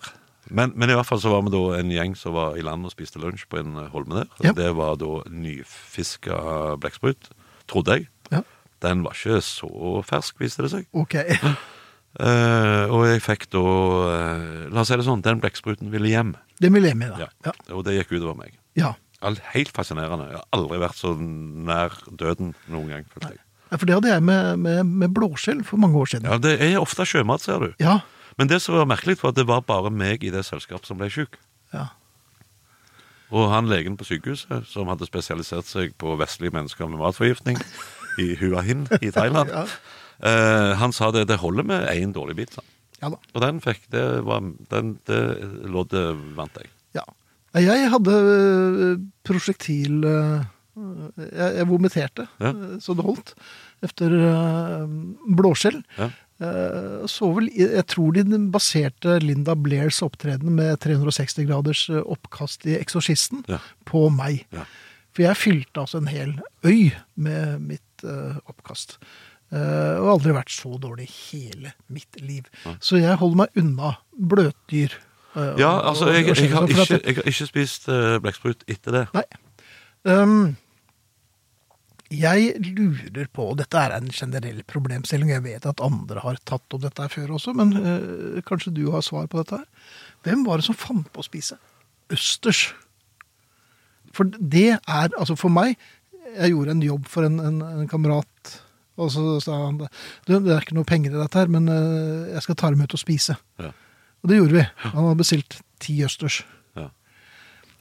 Men, 0.51 0.73
men 0.75 0.91
i 0.91 0.95
hvert 0.95 1.07
fall 1.07 1.21
så 1.23 1.31
var 1.31 1.45
vi 1.47 1.53
da 1.55 1.61
en 1.79 1.93
gjeng 1.95 2.17
som 2.19 2.35
var 2.35 2.57
i 2.59 2.65
land 2.67 2.85
og 2.85 2.91
spiste 2.95 3.21
lunsj 3.23 3.45
på 3.49 3.61
en 3.61 3.77
eh, 3.85 3.91
holme 3.93 4.25
der. 4.25 4.53
Det 4.59 4.71
var 4.77 4.97
da 4.99 5.13
nyfiska 5.31 6.41
blekksprut, 6.83 7.31
trodde 7.71 7.99
jeg. 8.01 8.09
Ja. 8.33 8.43
Den 8.83 9.05
var 9.07 9.15
ikke 9.15 9.39
så 9.47 9.71
fersk, 10.09 10.41
viste 10.43 10.65
det 10.67 10.73
seg. 10.73 10.89
Ok. 10.93 11.15
Uh, 12.19 12.91
og 12.95 13.07
jeg 13.07 13.23
fikk 13.25 13.47
da 13.55 13.63
uh, 13.63 14.67
La 14.75 14.83
oss 14.83 14.91
si 14.91 14.99
det 14.99 15.07
sånn, 15.07 15.23
den 15.25 15.41
blekkspruten 15.41 15.93
ville 15.95 16.11
hjem. 16.11 16.35
Den 16.61 16.75
ville 16.75 16.91
hjem. 16.91 17.07
Ja. 17.21 17.31
Ja. 17.47 17.55
Og 17.73 17.87
det 17.87 17.95
gikk 18.01 18.19
utover 18.19 18.35
meg. 18.43 18.59
ja. 18.75 18.95
Helt 19.53 19.71
fascinerende. 19.77 20.27
Jeg 20.33 20.41
har 20.41 20.47
aldri 20.59 20.79
vært 20.83 20.99
så 20.99 21.15
nær 21.19 21.95
døden 22.11 22.55
noen 22.69 22.89
gang. 22.91 23.05
følte 23.13 23.31
jeg. 23.37 23.41
Ja, 23.73 23.77
For 23.79 23.87
det 23.89 23.95
hadde 23.95 24.11
jeg 24.13 24.23
med, 24.23 24.59
med, 24.59 24.85
med 24.85 25.15
blåskjell 25.17 25.63
for 25.65 25.81
mange 25.81 25.97
år 25.97 26.11
siden. 26.11 26.27
Ja, 26.29 26.37
Det 26.43 26.57
er 26.61 26.79
ofte 26.81 27.07
sjømat, 27.09 27.41
ser 27.47 27.59
du. 27.63 27.71
Ja. 27.81 28.01
Men 28.39 28.49
det 28.49 28.59
som 28.65 28.75
var 28.75 28.87
merkelig, 28.91 29.19
var 29.23 29.31
at 29.33 29.39
det 29.39 29.47
var 29.49 29.61
bare 29.65 29.91
meg 29.93 30.25
i 30.25 30.31
det 30.35 30.43
selskapet 30.45 30.87
som 30.91 30.99
ble 31.01 31.09
syk. 31.13 31.39
ja. 31.73 31.89
Og 33.33 33.47
han 33.49 33.65
legen 33.65 33.95
på 33.97 34.05
sykehuset, 34.05 34.67
som 34.69 34.91
hadde 34.93 35.07
spesialisert 35.09 35.65
seg 35.65 35.95
på 35.97 36.11
vestlige 36.21 36.53
mennesker 36.53 36.85
med 36.91 37.01
matforgiftning 37.01 37.57
i 38.21 38.35
Hua 38.37 38.61
Hin 38.67 38.83
i 39.01 39.09
Thailand, 39.09 39.49
Ja. 39.57 39.63
eh, 40.21 40.75
han 40.77 40.93
sa 40.93 41.09
det, 41.17 41.23
det 41.31 41.39
holder 41.41 41.65
med 41.65 41.87
én 41.95 42.13
dårlig 42.13 42.37
bit. 42.43 42.59
ja 43.01 43.09
da. 43.09 43.17
Og 43.33 43.41
den 43.41 43.63
fikk 43.65 43.87
det 43.89 44.05
var, 44.29 44.45
den, 44.69 44.99
Det 45.09 45.23
loddet 45.65 46.13
vant 46.37 46.61
jeg. 46.61 46.69
Ja. 46.99 47.07
Jeg 47.55 47.91
hadde 47.93 48.15
øh, 48.17 48.99
prosjektil 49.29 50.05
øh, 50.05 50.45
Jeg, 51.37 51.69
vomiterte 51.69 52.27
Ja. 52.41 52.53
øh, 52.53 52.81
så 52.81 52.95
det 52.97 53.05
holdt. 53.05 53.35
Efter 53.83 54.13
øh, 54.13 54.89
blåskjell. 55.37 55.83
Ja. 55.99 56.11
Eh, 56.43 57.07
Så 57.09 57.29
vel, 57.37 57.51
jeg 57.57 57.87
tror 57.87 58.11
de 58.17 58.51
baserte 58.53 59.19
Linda 59.19 59.55
Blairs 59.55 60.03
opptreden 60.03 60.55
med 60.57 60.77
360 60.81 61.45
graders 61.47 61.89
oppkast 61.91 62.65
i 62.67 62.79
Eksorsisten 62.79 63.45
Ja. 63.49 63.59
på 63.87 64.09
meg. 64.09 64.47
Ja. 64.53 64.65
For 65.13 65.23
jeg 65.23 65.37
fylte 65.37 65.81
altså 65.81 65.99
en 66.01 66.09
hel 66.09 66.39
øy 66.65 66.91
med 67.17 67.59
mitt 67.61 68.05
oppkast. 68.49 68.97
Eh, 69.53 69.99
og 70.01 70.09
aldri 70.17 70.33
vært 70.33 70.49
så 70.51 70.79
dårlig 70.81 71.07
hele 71.31 71.75
mitt 71.93 72.17
liv. 72.25 72.43
Så 72.81 72.97
jeg 72.97 73.19
holder 73.21 73.37
meg 73.45 73.49
unna 73.61 73.93
bløtdyr. 74.17 74.95
Øh, 75.37 75.55
Ja, 75.61 75.73
altså, 75.89 76.11
jeg, 76.11 76.27
jeg, 76.27 76.37
jeg, 76.37 76.51
har 76.53 76.63
at 76.63 76.71
ikke, 76.71 77.01
jeg 77.05 77.17
har 77.21 77.31
ikke 77.33 77.47
spist 77.49 77.89
uh, 77.89 78.19
blekksprut 78.23 78.67
etter 78.69 78.99
det. 78.99 79.07
Nei. 79.17 79.25
Um, 80.03 80.57
jeg 82.13 82.57
lurer 82.61 83.29
på, 83.33 83.47
og 83.53 83.59
dette 83.61 83.79
er 83.79 83.95
en 83.97 84.11
generell 84.13 84.61
problemstilling, 84.69 85.31
jeg 85.33 85.45
vet 85.47 85.67
at 85.69 85.81
andre 85.85 86.21
har 86.21 86.41
tatt 86.49 86.75
opp 86.75 86.83
dette 86.85 87.09
før 87.15 87.37
også, 87.39 87.55
men 87.57 87.73
øh, 87.79 88.43
kanskje 88.45 88.75
du 88.77 88.85
har 88.93 89.05
svar 89.07 89.31
på 89.33 89.41
dette 89.41 89.63
her. 89.63 89.95
Hvem 90.27 90.45
var 90.47 90.61
det 90.61 90.67
som 90.69 90.77
fant 90.77 91.09
på 91.13 91.23
å 91.23 91.27
spise 91.27 91.57
østers? 92.13 92.67
For 94.13 94.29
det 94.29 94.77
er, 94.77 95.09
altså 95.17 95.39
for 95.41 95.53
meg, 95.53 95.79
jeg 96.35 96.53
gjorde 96.53 96.77
en 96.77 96.85
jobb 96.85 97.09
for 97.09 97.29
en, 97.29 97.41
en, 97.41 97.63
en 97.65 97.89
kamerat, 97.89 98.59
og 99.01 99.09
så 99.15 99.39
sa 99.41 99.57
han, 99.65 99.81
det. 99.81 99.89
det 100.29 100.43
er 100.53 100.61
ikke 100.61 100.77
noe 100.77 100.89
penger 100.89 101.15
i 101.15 101.21
dette 101.21 101.41
her, 101.41 101.49
men 101.53 101.71
øh, 101.73 102.29
jeg 102.35 102.45
skal 102.45 102.61
ta 102.61 102.73
dem 102.75 102.85
ut 102.85 102.99
og 102.99 103.01
spise. 103.01 103.39
Ja. 103.63 103.73
Og 104.23 104.29
det 104.31 104.37
gjorde 104.39 104.53
vi. 104.61 104.65
Han 104.77 105.05
hadde 105.05 105.17
bestilt 105.19 105.61
ti 105.83 105.97
østers. 106.05 106.41
Ja. 106.79 106.89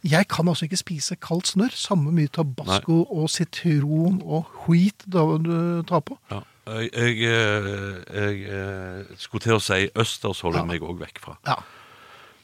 Jeg 0.03 0.27
kan 0.27 0.47
altså 0.49 0.65
ikke 0.65 0.77
spise 0.81 1.15
kaldt 1.21 1.47
snørr. 1.51 1.75
Samme 1.77 2.11
mye 2.11 2.27
tabasco 2.33 3.03
og 3.03 3.29
sitron 3.29 4.21
og 4.25 4.49
wheat 4.67 5.05
da 5.05 5.25
du 5.37 5.83
tar 5.89 6.01
på. 6.07 6.17
Ja. 6.31 6.39
Jeg, 6.71 6.89
jeg, 6.93 7.17
eh, 7.25 8.01
jeg 8.13 8.41
eh, 8.45 9.05
skulle 9.17 9.41
til 9.41 9.55
å 9.57 9.61
si 9.61 9.87
østers 9.97 10.41
holder 10.45 10.59
Ja. 10.61 10.65
meg 10.69 10.81
òg 10.85 10.99
vekk 11.01 11.19
fra. 11.19 11.37
Ja. 11.47 11.55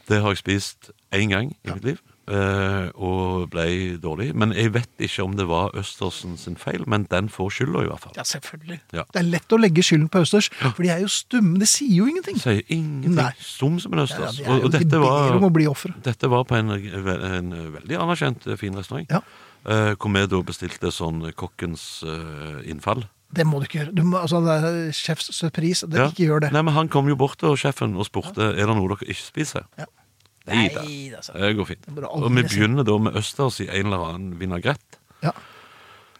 Det 0.09 0.21
har 0.21 0.33
jeg 0.33 0.37
spist 0.41 0.91
én 1.13 1.29
gang 1.29 1.51
i 1.63 1.69
mitt 1.73 1.83
liv. 1.85 1.97
Eh, 2.27 2.89
og 2.95 3.47
ble 3.53 3.97
dårlig. 4.03 4.29
Men 4.37 4.53
jeg 4.55 4.73
vet 4.75 5.03
ikke 5.07 5.23
om 5.25 5.35
det 5.39 5.47
var 5.49 5.71
Østersen 5.79 6.37
sin 6.37 6.55
feil, 6.59 6.83
men 6.87 7.07
den 7.11 7.29
får 7.33 7.49
skylda 7.57 7.83
i 7.85 7.89
hvert 7.91 8.03
fall. 8.05 8.13
Ja, 8.19 8.25
selvfølgelig. 8.27 8.79
Ja. 8.95 9.03
Det 9.13 9.21
er 9.23 9.27
lett 9.31 9.55
å 9.55 9.59
legge 9.61 9.83
skylden 9.85 10.09
på 10.13 10.21
Østers, 10.25 10.49
for 10.61 10.83
de 10.85 10.91
er 10.93 11.03
jo 11.05 11.09
stumme. 11.11 11.57
De 11.61 11.65
sier 11.69 11.93
jo 12.01 12.07
ingenting. 12.11 12.39
Sier 12.41 12.63
ingenting. 12.67 13.15
Nei. 13.17 13.31
Stum 13.43 13.79
som 13.83 13.93
en 13.95 14.03
Ja, 14.03 14.07
østers. 14.07 14.37
de 14.41 14.47
og, 14.47 14.63
og 14.67 14.71
dette 14.77 15.01
var 15.03 15.35
om 15.37 15.47
å 15.49 15.51
bli. 15.53 15.67
Dette 16.03 16.29
var 16.31 16.43
på 16.47 16.55
en, 16.55 16.71
en 16.71 17.53
veldig 17.73 17.97
anerkjent 17.99 18.47
eh, 18.47 18.57
fin 18.59 18.75
restaurant. 18.77 19.07
Ja. 19.11 19.21
eh, 19.67 19.93
hvor 19.99 20.13
vi 20.13 20.25
da 20.31 20.41
bestilte 20.47 20.91
sånn 20.95 21.31
kokkens 21.35 22.03
eh, 22.07 22.69
innfall. 22.71 23.03
Det 23.27 23.43
må 23.43 23.59
du 23.59 23.65
ikke 23.67 23.81
gjøre. 23.81 23.91
Du 23.97 24.03
må, 24.07 24.21
altså, 24.23 24.39
det 24.45 24.53
er 24.63 24.91
sjefs 24.95 25.31
surprise. 25.35 25.87
Det, 25.91 25.99
Ja. 25.99 26.07
Ikke 26.07 26.23
gjør 26.29 26.45
det. 26.45 26.51
Nei, 26.55 26.61
men 26.63 26.73
Han 26.73 26.87
kom 26.87 27.09
jo 27.11 27.17
bort 27.19 27.37
til 27.41 27.57
sjefen 27.59 27.97
og 27.99 28.07
spurte 28.07 28.53
er 28.53 28.65
det 28.65 28.75
noe 28.77 28.87
dere 28.87 29.03
ikke 29.11 29.25
spiser. 29.25 29.65
Ja. 29.77 29.85
Nei 30.47 30.69
da, 30.73 30.85
altså. 31.19 31.35
det 31.35 31.51
går 31.57 31.69
fint. 31.73 31.85
Det 31.97 32.07
Og 32.07 32.27
vi 32.31 32.43
begynner 32.47 32.87
da 32.87 32.97
med 33.01 33.19
østers 33.19 33.59
i 33.63 33.67
en 33.67 33.89
eller 33.89 34.05
annen 34.09 34.33
vinagrett. 34.39 34.99
Ja. 35.25 35.33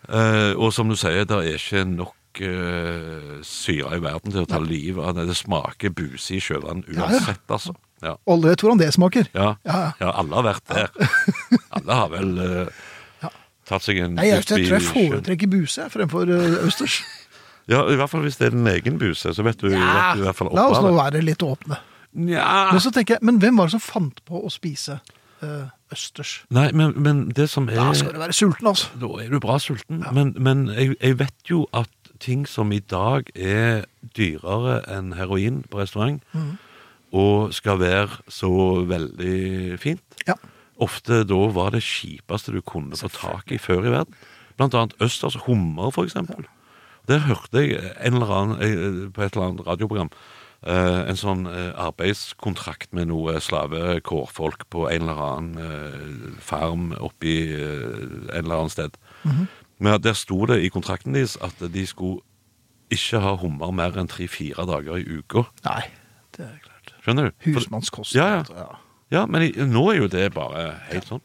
Eh, 0.07 0.53
og 0.55 0.71
som 0.75 0.91
du 0.91 0.95
sier, 0.99 1.25
det 1.27 1.37
er 1.37 1.57
ikke 1.57 1.83
nok 1.87 2.41
eh, 2.43 3.39
syre 3.47 3.97
i 3.97 4.03
verden 4.03 4.33
til 4.35 4.45
å 4.45 4.49
ta 4.49 4.59
livet 4.63 5.03
av 5.03 5.17
det. 5.17 5.27
Det 5.31 5.37
smaker 5.39 5.93
buse 5.95 6.37
i 6.37 6.41
sjøvann 6.43 6.85
Ja, 6.87 7.01
ja. 7.01 7.09
uansett, 7.09 7.43
altså. 7.47 7.75
Ja. 8.03 8.13
Alle 8.29 8.51
vet 8.53 8.61
hvordan 8.61 8.79
det 8.81 8.91
smaker. 8.93 9.29
Ja. 9.33 9.55
Ja, 9.65 9.77
ja. 9.81 9.91
ja, 10.05 10.11
alle 10.21 10.37
har 10.37 10.45
vært 10.45 10.67
der. 10.69 10.91
Alle 11.77 11.97
har 12.01 12.11
vel 12.13 12.31
eh, 12.43 12.83
Ja. 13.23 13.31
tatt 13.69 13.85
seg 13.85 14.03
en 14.05 14.15
Nei, 14.17 14.27
jeg, 14.29 14.43
jeg 14.43 14.67
tror 14.67 14.75
jeg 14.77 14.85
foretrekker 14.91 15.49
buse 15.51 15.87
fremfor 15.93 16.29
uh, 16.29 16.59
østers. 16.67 17.01
Ja, 17.67 17.81
I 17.91 17.97
hvert 17.99 18.09
fall 18.13 18.23
hvis 18.23 18.37
det 18.39 18.47
er 18.51 18.55
din 18.55 18.69
egen 18.71 18.99
buse, 19.01 19.33
så 19.35 19.43
vet 19.43 19.59
du, 19.59 19.67
vet 19.73 20.13
du 20.15 20.21
i 20.21 20.25
hvert 20.25 20.37
fall 20.37 20.53
La 20.55 20.69
oss 20.71 20.79
nå 20.85 20.93
være 20.95 21.19
litt 21.25 21.43
åpne. 21.43 21.81
Nja. 22.13 22.71
Men 22.71 22.81
så 22.81 22.91
tenker 22.93 23.17
jeg, 23.17 23.25
men 23.27 23.39
hvem 23.41 23.57
var 23.59 23.69
det 23.69 23.77
som 23.77 23.83
fant 23.83 24.21
på 24.25 24.39
å 24.45 24.51
spise 24.53 24.99
eh, 25.43 25.67
østers? 25.93 26.39
Nei, 26.53 26.69
men, 26.73 26.95
men 26.95 27.27
det 27.35 27.49
som 27.51 27.67
er 27.69 27.81
Da 27.81 27.91
skal 27.97 28.15
du 28.15 28.21
være 28.21 28.37
sulten, 28.37 28.69
altså. 28.71 28.89
Da 29.01 29.11
er 29.23 29.33
du 29.33 29.39
bra 29.43 29.59
sulten. 29.61 30.03
Men, 30.15 30.33
men 30.39 30.67
jeg, 30.73 30.95
jeg 31.01 31.19
vet 31.19 31.51
jo 31.51 31.65
at 31.77 31.91
ting 32.23 32.47
som 32.49 32.71
i 32.73 32.79
dag 32.81 33.29
er 33.35 33.85
dyrere 34.17 34.79
enn 34.89 35.13
heroin 35.17 35.61
på 35.69 35.81
restaurant, 35.83 36.23
mm. 36.33 36.53
og 37.17 37.53
skal 37.53 37.81
være 37.83 38.21
så 38.33 38.51
veldig 38.89 39.77
fint 39.81 40.23
Ja. 40.27 40.37
Ofte 40.77 41.23
da 41.25 41.39
var 41.49 41.71
det 41.73 41.81
kjipeste 41.81 42.53
du 42.53 42.59
kunne 42.61 42.97
få 42.97 43.09
tak 43.09 43.49
i 43.49 43.57
før 43.57 43.87
i 43.87 43.93
verden. 43.95 44.13
Blant 44.57 44.75
annet 44.77 44.93
østers 45.01 45.37
hummer, 45.47 45.89
for 45.89 46.05
eksempel. 46.05 46.45
Der 47.09 47.23
hørte 47.25 47.63
jeg 47.63 47.79
en 48.05 48.19
eller 48.19 48.33
annen, 48.35 48.59
eh, 48.61 49.09
på 49.09 49.23
et 49.23 49.33
eller 49.33 49.47
annet 49.47 49.65
radioprogram 49.65 50.11
en 50.65 51.19
sånn 51.19 51.45
eh, 51.45 51.69
arbeidskontrakt 51.77 52.93
med 52.97 53.11
noe 53.11 53.37
slavekårfolk 53.43 54.65
på 54.73 54.87
en 54.89 55.05
eller 55.05 55.21
annen 55.21 55.59
eh, 55.61 56.39
farm 56.43 56.89
oppi 56.97 57.35
eh, 57.53 58.31
en 58.33 58.41
eller 58.41 58.63
annen 58.63 58.73
sted. 58.73 58.97
Men 59.77 60.01
der 60.01 60.17
sto 60.17 60.45
det 60.49 60.63
i 60.65 60.71
kontrakten 60.73 61.13
deres 61.13 61.37
at 61.45 61.61
de 61.61 61.85
skulle 61.85 62.23
ikke 62.89 63.21
ha 63.21 63.35
hummer 63.37 63.71
mer 63.75 63.99
enn 63.99 64.09
tre-fire 64.09 64.65
dager 64.65 64.97
i 64.97 65.19
uka. 65.19 65.45
Nei, 65.67 65.83
det 66.37 66.47
er 66.47 66.59
klart. 66.63 66.93
Skjønner 67.05 67.29
du? 67.29 67.49
Husmannskost. 67.51 68.15
Ja, 68.17 68.39
ja. 68.39 68.43
ja. 68.55 68.69
Ja, 69.11 69.23
men 69.29 69.45
i, 69.45 69.51
nå 69.63 69.85
er 69.93 70.01
jo 70.01 70.09
det 70.11 70.25
bare 70.35 70.71
helt 70.89 71.07
sånn. 71.07 71.21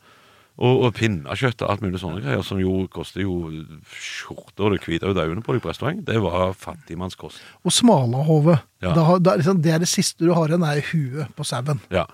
Og, 0.61 0.83
og 0.85 0.91
pinnekjøtt 0.95 1.63
og 1.65 1.71
alt 1.73 1.83
mulig 1.83 1.99
sånne 2.03 2.21
greier, 2.21 2.43
som 2.45 2.59
jo 2.61 2.83
koster 2.93 3.25
jo 3.25 3.49
skjorter, 3.89 4.67
og 4.67 4.75
det 4.75 4.83
hviter 4.85 5.09
jo 5.09 5.17
øynene 5.17 5.45
på 5.45 5.57
deg 5.57 5.63
på 5.65 5.71
restaurant, 5.71 6.03
det 6.07 6.19
var 6.21 6.53
fattigmannskost. 6.61 7.41
Og 7.65 7.73
smalahove. 7.73 8.59
Ja. 8.85 8.93
Da, 8.93 9.07
er 9.17 9.41
liksom, 9.41 9.63
det 9.65 9.73
er 9.73 9.81
det 9.83 9.89
siste 9.89 10.29
du 10.29 10.35
har 10.37 10.53
igjen, 10.53 10.67
er 10.69 10.85
huet 10.93 11.33
på 11.39 11.47
sauen. 11.49 11.81
Ja. 11.95 12.05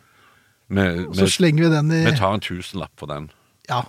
Så 1.18 1.28
slenger 1.34 1.66
vi 1.66 1.74
den 1.74 1.92
i 1.96 2.02
vi 2.06 2.16
tar 2.16 2.36
en 2.36 2.44
tusenlapp 2.44 2.92
for 3.00 3.10
den. 3.10 3.30
Ja. 3.68 3.82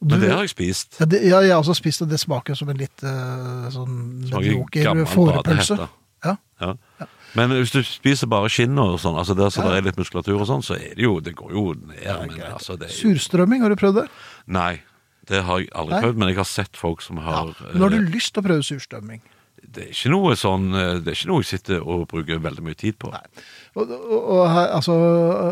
Men 0.00 0.20
det 0.22 0.30
har 0.30 0.44
jeg 0.46 0.54
spist. 0.54 1.00
Ja, 1.00 1.08
det, 1.10 1.22
ja, 1.26 1.40
jeg 1.42 1.50
har 1.50 1.58
også 1.58 1.74
spist 1.74 2.04
det. 2.04 2.12
Det 2.12 2.20
smaker 2.22 2.54
som 2.54 2.68
en 2.70 2.78
litt 2.78 3.02
uh, 3.02 3.66
sånn 3.74 3.96
Smaker 4.28 4.84
gammel 4.84 5.08
fårepølse. 5.10 5.80
Ja. 6.22 6.36
Ja. 6.62 6.74
Ja. 7.00 7.08
Men 7.36 7.50
hvis 7.50 7.72
du 7.74 7.82
spiser 7.84 8.26
bare 8.30 8.48
skinn 8.48 8.78
og 8.80 8.98
sånn, 9.02 9.18
altså 9.20 9.34
der 9.36 9.50
så 9.52 9.62
Ja. 9.64 9.68
det 9.70 9.78
er 9.78 9.86
litt 9.90 9.96
muskulatur 10.00 10.40
og 10.40 10.46
sånn, 10.48 10.62
så 10.64 10.76
er 10.80 10.94
det 10.94 11.04
jo 11.04 11.20
Det 11.20 11.34
går 11.36 11.50
jo 11.52 11.74
ned, 11.74 12.28
men 12.28 12.40
altså 12.52 12.78
det 12.78 12.88
er 12.88 12.94
jo, 12.94 13.14
Surstrømming, 13.14 13.60
har 13.62 13.68
du 13.68 13.76
prøvd 13.76 14.02
det? 14.02 14.08
Nei. 14.46 14.80
Det 15.28 15.42
har 15.44 15.58
jeg 15.60 15.68
aldri 15.76 15.92
Nei. 15.98 16.02
prøvd, 16.02 16.16
men 16.16 16.28
jeg 16.28 16.36
har 16.40 16.44
sett 16.48 16.76
folk 16.76 17.02
som 17.02 17.16
Ja. 17.18 17.22
har 17.22 17.54
Men 17.74 17.82
har 17.82 17.90
du 17.90 17.96
eh, 17.96 18.10
lyst 18.14 18.32
til 18.32 18.42
å 18.42 18.46
prøve 18.46 18.64
surstrømming? 18.64 19.20
Det 19.70 19.82
er 19.84 19.90
ikke 19.90 20.10
noe 20.10 20.32
sånn 20.38 20.72
eh, 20.72 20.98
Det 21.02 21.08
er 21.12 21.16
ikke 21.18 21.28
noe 21.28 21.42
jeg 21.42 21.50
sitter 21.60 21.82
og 21.84 22.08
bruker 22.08 22.38
veldig 22.40 22.62
mye 22.64 22.74
tid 22.78 22.96
på. 22.98 23.10
Nei. 23.12 23.20
Og, 23.76 23.90
og, 23.90 24.22
og 24.30 24.48
her, 24.48 24.68
altså, 24.78 24.94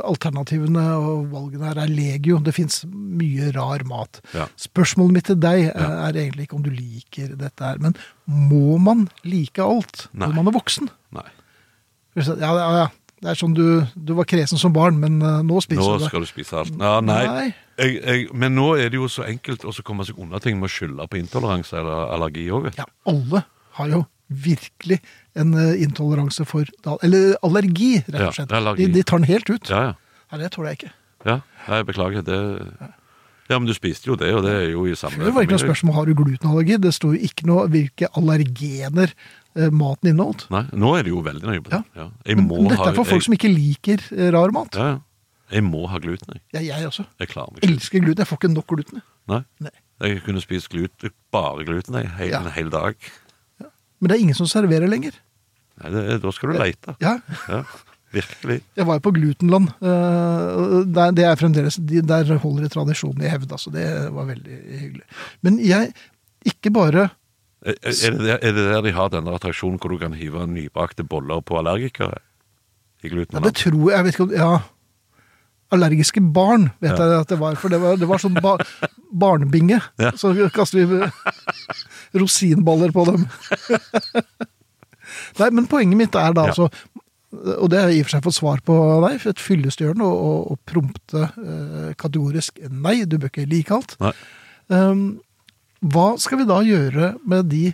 alternativene 0.08 0.84
og 0.96 1.26
valgene 1.32 1.68
her 1.68 1.80
er 1.84 1.90
legio. 1.92 2.38
Det 2.42 2.54
fins 2.56 2.84
mye 2.88 3.50
rar 3.54 3.84
mat. 3.84 4.20
Ja. 4.32 4.46
Spørsmålet 4.56 5.12
mitt 5.18 5.28
til 5.30 5.36
deg 5.42 5.66
er, 5.68 5.96
er 6.08 6.12
egentlig 6.22 6.46
ikke 6.48 6.56
om 6.56 6.64
du 6.64 6.70
liker 6.70 7.34
dette 7.36 7.60
her, 7.68 7.78
men 7.82 7.96
må 8.26 8.78
man 8.82 9.08
like 9.26 9.58
alt 9.62 10.06
Nei. 10.12 10.26
når 10.30 10.34
man 10.40 10.48
er 10.48 10.56
voksen? 10.56 10.88
Nei. 11.12 11.26
Ja, 12.16 12.52
ja, 12.56 12.70
ja. 12.82 12.86
Det 13.16 13.30
er 13.32 13.38
sånn 13.40 13.54
du, 13.56 13.62
du 13.96 14.10
var 14.18 14.26
kresen 14.28 14.60
som 14.60 14.74
barn, 14.76 14.98
men 15.00 15.14
eh, 15.24 15.38
nå 15.46 15.60
spiser 15.64 15.80
Nå 15.80 15.94
du 15.94 15.98
det. 16.02 16.04
Nå 16.04 16.10
skal 16.10 16.24
du 16.26 16.28
spise 16.28 16.58
alt. 16.60 16.74
Ja, 16.76 16.98
nei. 17.04 17.22
Nei. 17.26 17.46
Jeg, 17.80 17.94
jeg, 18.04 18.26
men 18.36 18.54
nå 18.56 18.66
er 18.80 18.90
det 18.92 18.98
jo 19.00 19.08
så 19.12 19.24
enkelt 19.28 19.64
å 19.68 19.72
så 19.72 19.84
komme 19.84 20.04
seg 20.08 20.18
unna 20.20 20.40
ting 20.40 20.58
med 20.60 20.68
å 20.68 20.72
skylde 20.72 21.06
på 21.12 21.18
intoleranse 21.20 21.76
eller 21.80 22.12
allergi 22.16 22.44
òg. 22.52 22.68
Ja, 22.76 22.84
alle 23.08 23.42
har 23.80 23.88
jo 23.92 24.02
virkelig 24.28 24.98
en 25.38 25.52
eh, 25.56 25.82
intoleranse 25.84 26.44
for 26.48 26.68
Eller 27.04 27.36
allergi, 27.46 28.02
rett 28.08 28.28
og 28.28 28.36
slett. 28.36 28.52
allergi. 28.56 28.86
De, 28.88 28.96
de 29.00 29.04
tar 29.08 29.20
den 29.22 29.28
helt 29.32 29.50
ut. 29.52 29.72
Ja, 29.72 29.82
ja. 29.90 30.20
Nei, 30.32 30.40
det 30.44 30.52
tåler 30.56 30.72
jeg 30.74 30.80
ikke. 30.82 30.92
ja. 31.32 31.40
Jeg 31.66 31.86
beklager. 31.88 32.22
Det 32.26 32.38
Ja, 33.48 33.58
men 33.58 33.66
du 33.66 33.72
spiste 33.74 34.08
jo 34.10 34.16
det, 34.18 34.32
og 34.34 34.42
det 34.44 34.52
er 34.58 34.68
jo 34.72 34.84
i 34.90 34.94
samme 34.98 35.22
Det 35.24 35.32
var 35.34 35.44
ikke 35.46 35.54
noe 35.56 35.62
spørsmål 35.64 35.94
har 35.96 36.06
du 36.10 36.14
glutenallergi. 36.18 36.76
Det 36.82 36.92
står 36.94 37.16
jo 37.16 37.28
ikke 37.30 37.46
noe 37.48 37.64
hvilke 37.70 38.08
allergener 38.18 39.12
maten 39.72 40.10
inneholdt. 40.12 40.46
Nei, 40.52 40.64
nå 40.72 40.90
er 40.98 41.06
det 41.06 41.12
jo 41.14 41.22
veldig 41.24 41.46
nøye 41.48 41.62
på 41.64 41.72
det. 41.72 41.82
Ja. 41.96 42.06
Jeg 42.26 42.36
Men, 42.36 42.46
må 42.50 42.58
men 42.62 42.70
dette 42.74 42.88
er 42.90 42.96
for 42.98 43.04
folk 43.08 43.22
jeg, 43.22 43.26
som 43.28 43.36
ikke 43.38 43.50
liker 43.52 44.04
eh, 44.16 44.30
rar 44.34 44.52
mat. 44.56 44.74
Ja, 44.76 44.86
ja. 44.94 44.98
Jeg 45.56 45.62
må 45.62 45.84
ha 45.88 45.98
gluten, 46.02 46.32
jeg. 46.34 46.42
Ja, 46.56 46.60
jeg 46.80 46.86
også. 46.88 47.04
Jeg 47.22 47.28
klarer 47.30 47.52
meg 47.54 47.62
ikke. 47.62 47.72
Elsker 47.76 48.00
gluten. 48.02 48.18
Jeg 48.24 48.26
får 48.32 48.40
ikke 48.40 48.50
nok 48.54 48.66
gluten. 48.72 49.02
Nei. 49.30 49.42
Nei. 49.62 49.74
Jeg 50.02 50.22
kunne 50.26 50.40
spist 50.42 50.68
gluten, 50.72 51.12
bare 51.32 51.64
gluten 51.64 51.94
jeg, 52.00 52.08
hel, 52.18 52.32
Ja. 52.34 52.40
en 52.42 52.50
hel 52.50 52.68
dag. 52.74 52.96
Men 54.00 54.10
det 54.10 54.16
er 54.16 54.24
ingen 54.24 54.34
som 54.36 54.48
serverer 54.50 54.90
lenger. 54.90 55.14
Nei, 55.82 55.90
det, 55.94 56.18
da 56.24 56.32
skal 56.34 56.50
du 56.52 56.58
leite. 56.58 56.96
Ja, 57.00 57.14
Ja, 57.48 57.62
virkelig. 58.12 58.58
Jeg 58.76 58.86
var 58.88 58.98
jo 58.98 59.04
på 59.06 59.12
Glutenland. 59.16 59.68
eh, 59.80 60.84
der, 60.98 61.12
det 61.16 61.24
er 61.24 61.36
fremdeles, 61.38 61.76
Der 61.78 62.36
holder 62.42 62.62
de 62.66 62.68
tradisjonen 62.72 63.22
i 63.22 63.28
hevd. 63.30 63.52
Altså. 63.52 63.70
Det 63.72 63.86
var 64.12 64.26
veldig 64.26 64.58
hyggelig. 64.82 65.06
Men 65.42 65.58
jeg 65.62 65.92
ikke 66.44 66.72
bare 66.74 67.10
Er, 67.64 67.74
er, 67.82 68.10
det 68.10 68.20
der, 68.20 68.38
er 68.42 68.52
det 68.52 68.64
der 68.68 68.82
de 68.84 68.92
har 68.92 69.08
denne 69.10 69.32
attraksjonen 69.34 69.78
hvor 69.80 69.90
du 69.94 69.98
kan 69.98 70.12
hive 70.14 70.44
nybakte 70.46 71.04
boller 71.08 71.40
på 71.40 71.56
allergikere? 71.58 72.18
I 73.04 73.08
ja. 73.08 73.40
Det 73.40 73.54
tror 73.54 73.90
jeg, 73.90 73.96
jeg 73.96 74.04
vet 74.04 74.14
ikke 74.14 74.26
om 74.28 74.34
Ja. 74.36 74.54
Allergiske 75.74 76.20
barn, 76.32 76.68
vet 76.80 76.92
Ja. 76.98 77.04
jeg 77.10 77.20
at 77.24 77.28
det 77.28 77.38
var. 77.40 77.56
For 77.58 77.68
det 77.68 77.80
var, 77.82 77.96
det 77.98 78.06
var 78.06 78.18
sånn 78.22 78.36
ba, 78.40 78.56
barnebinge. 79.10 79.80
Ja. 79.98 80.12
Så 80.14 80.30
kaster 80.54 80.86
vi 80.86 81.00
rosinballer 82.20 82.92
på 82.94 83.04
dem. 83.08 83.26
Nei, 85.40 85.50
men 85.50 85.66
poenget 85.70 85.98
mitt 85.98 86.14
er 86.18 86.32
da 86.36 86.46
Ja. 86.46 86.54
altså 86.54 86.70
Og 87.60 87.68
det 87.70 87.80
har 87.80 87.90
jeg 87.90 87.98
i 87.98 88.00
og 88.00 88.06
for 88.06 88.14
seg 88.16 88.24
fått 88.24 88.36
svar 88.38 88.60
på 88.64 88.74
deg, 89.08 89.26
et 89.26 89.42
fyllestgjørende 89.42 90.06
og, 90.06 90.20
og, 90.24 90.52
og 90.54 90.58
prompte 90.70 91.24
eh, 91.26 91.90
kategorisk 91.98 92.62
nei, 92.70 93.04
du 93.04 93.18
bør 93.18 93.28
ikke 93.28 93.44
like 93.50 93.74
alt. 93.74 93.96
Um, 94.72 95.20
hva 95.84 96.14
skal 96.20 96.40
vi 96.40 96.46
da 96.48 96.60
gjøre 96.64 97.14
med 97.28 97.50
de 97.52 97.64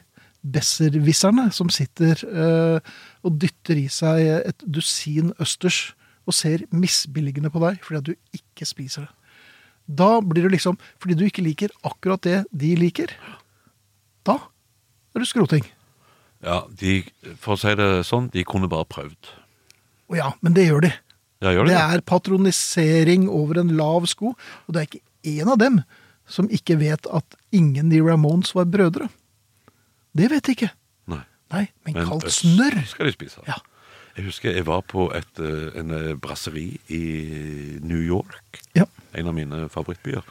besserwisserne 0.42 1.48
som 1.54 1.70
sitter 1.70 2.18
eh, 2.26 2.94
og 3.22 3.36
dytter 3.42 3.78
i 3.78 3.88
seg 3.92 4.22
et 4.50 4.64
dusin 4.66 5.30
østers 5.42 5.92
og 6.26 6.34
ser 6.34 6.64
misbilligende 6.74 7.50
på 7.50 7.62
deg 7.62 7.78
fordi 7.82 8.00
at 8.00 8.08
du 8.10 8.38
ikke 8.38 8.66
spiser 8.68 9.06
det? 9.06 9.12
Da 9.98 10.20
blir 10.22 10.46
det 10.46 10.52
liksom 10.54 10.76
Fordi 11.02 11.16
du 11.18 11.24
ikke 11.26 11.42
liker 11.42 11.72
akkurat 11.84 12.22
det 12.22 12.36
de 12.54 12.68
liker, 12.78 13.10
da 14.24 14.36
er 15.12 15.18
du 15.20 15.26
skroting. 15.28 15.64
Ja, 16.42 16.62
de, 16.70 17.02
for 17.42 17.54
å 17.54 17.60
si 17.60 17.74
det 17.78 17.88
sånn, 18.08 18.28
de 18.32 18.44
kunne 18.48 18.70
bare 18.70 18.86
prøvd. 18.88 19.32
Å 20.10 20.16
ja, 20.16 20.28
men 20.40 20.54
det 20.56 20.64
gjør 20.68 20.86
de. 20.86 20.92
Ja, 21.42 21.50
gjør 21.52 21.66
de 21.66 21.74
Det 21.74 21.76
det? 21.76 21.98
er 21.98 22.04
patronisering 22.08 23.26
over 23.28 23.60
en 23.60 23.74
lav 23.76 24.06
sko, 24.10 24.32
og 24.38 24.70
det 24.74 24.80
er 24.80 24.88
ikke 24.88 25.02
én 25.42 25.50
av 25.52 25.58
dem 25.60 25.82
som 26.26 26.48
ikke 26.50 26.78
vet 26.80 27.06
at 27.12 27.36
ingen 27.52 27.92
i 27.92 28.00
Ramones 28.00 28.54
var 28.54 28.64
brødre. 28.70 29.08
Det 30.16 30.30
vet 30.30 30.44
de 30.46 30.54
ikke. 30.56 30.70
Nei. 31.10 31.22
Nei, 31.52 31.66
men, 31.84 31.94
Men 31.96 32.08
kaldt 32.08 32.32
snørr. 32.32 32.78
skal 32.88 33.06
de 33.08 33.12
spise. 33.16 33.40
Ja. 33.48 33.58
Jeg 34.16 34.26
husker 34.28 34.52
jeg 34.52 34.66
var 34.68 34.82
på 34.84 35.06
et, 35.16 35.38
eh, 35.40 35.70
en 35.80 35.90
eh, 35.96 36.14
brasseri 36.20 36.78
i 36.92 37.02
New 37.80 38.00
York. 38.00 38.60
Ja. 38.76 38.84
En 39.16 39.26
av 39.30 39.34
mine 39.34 39.68
favorittbyer. 39.72 40.22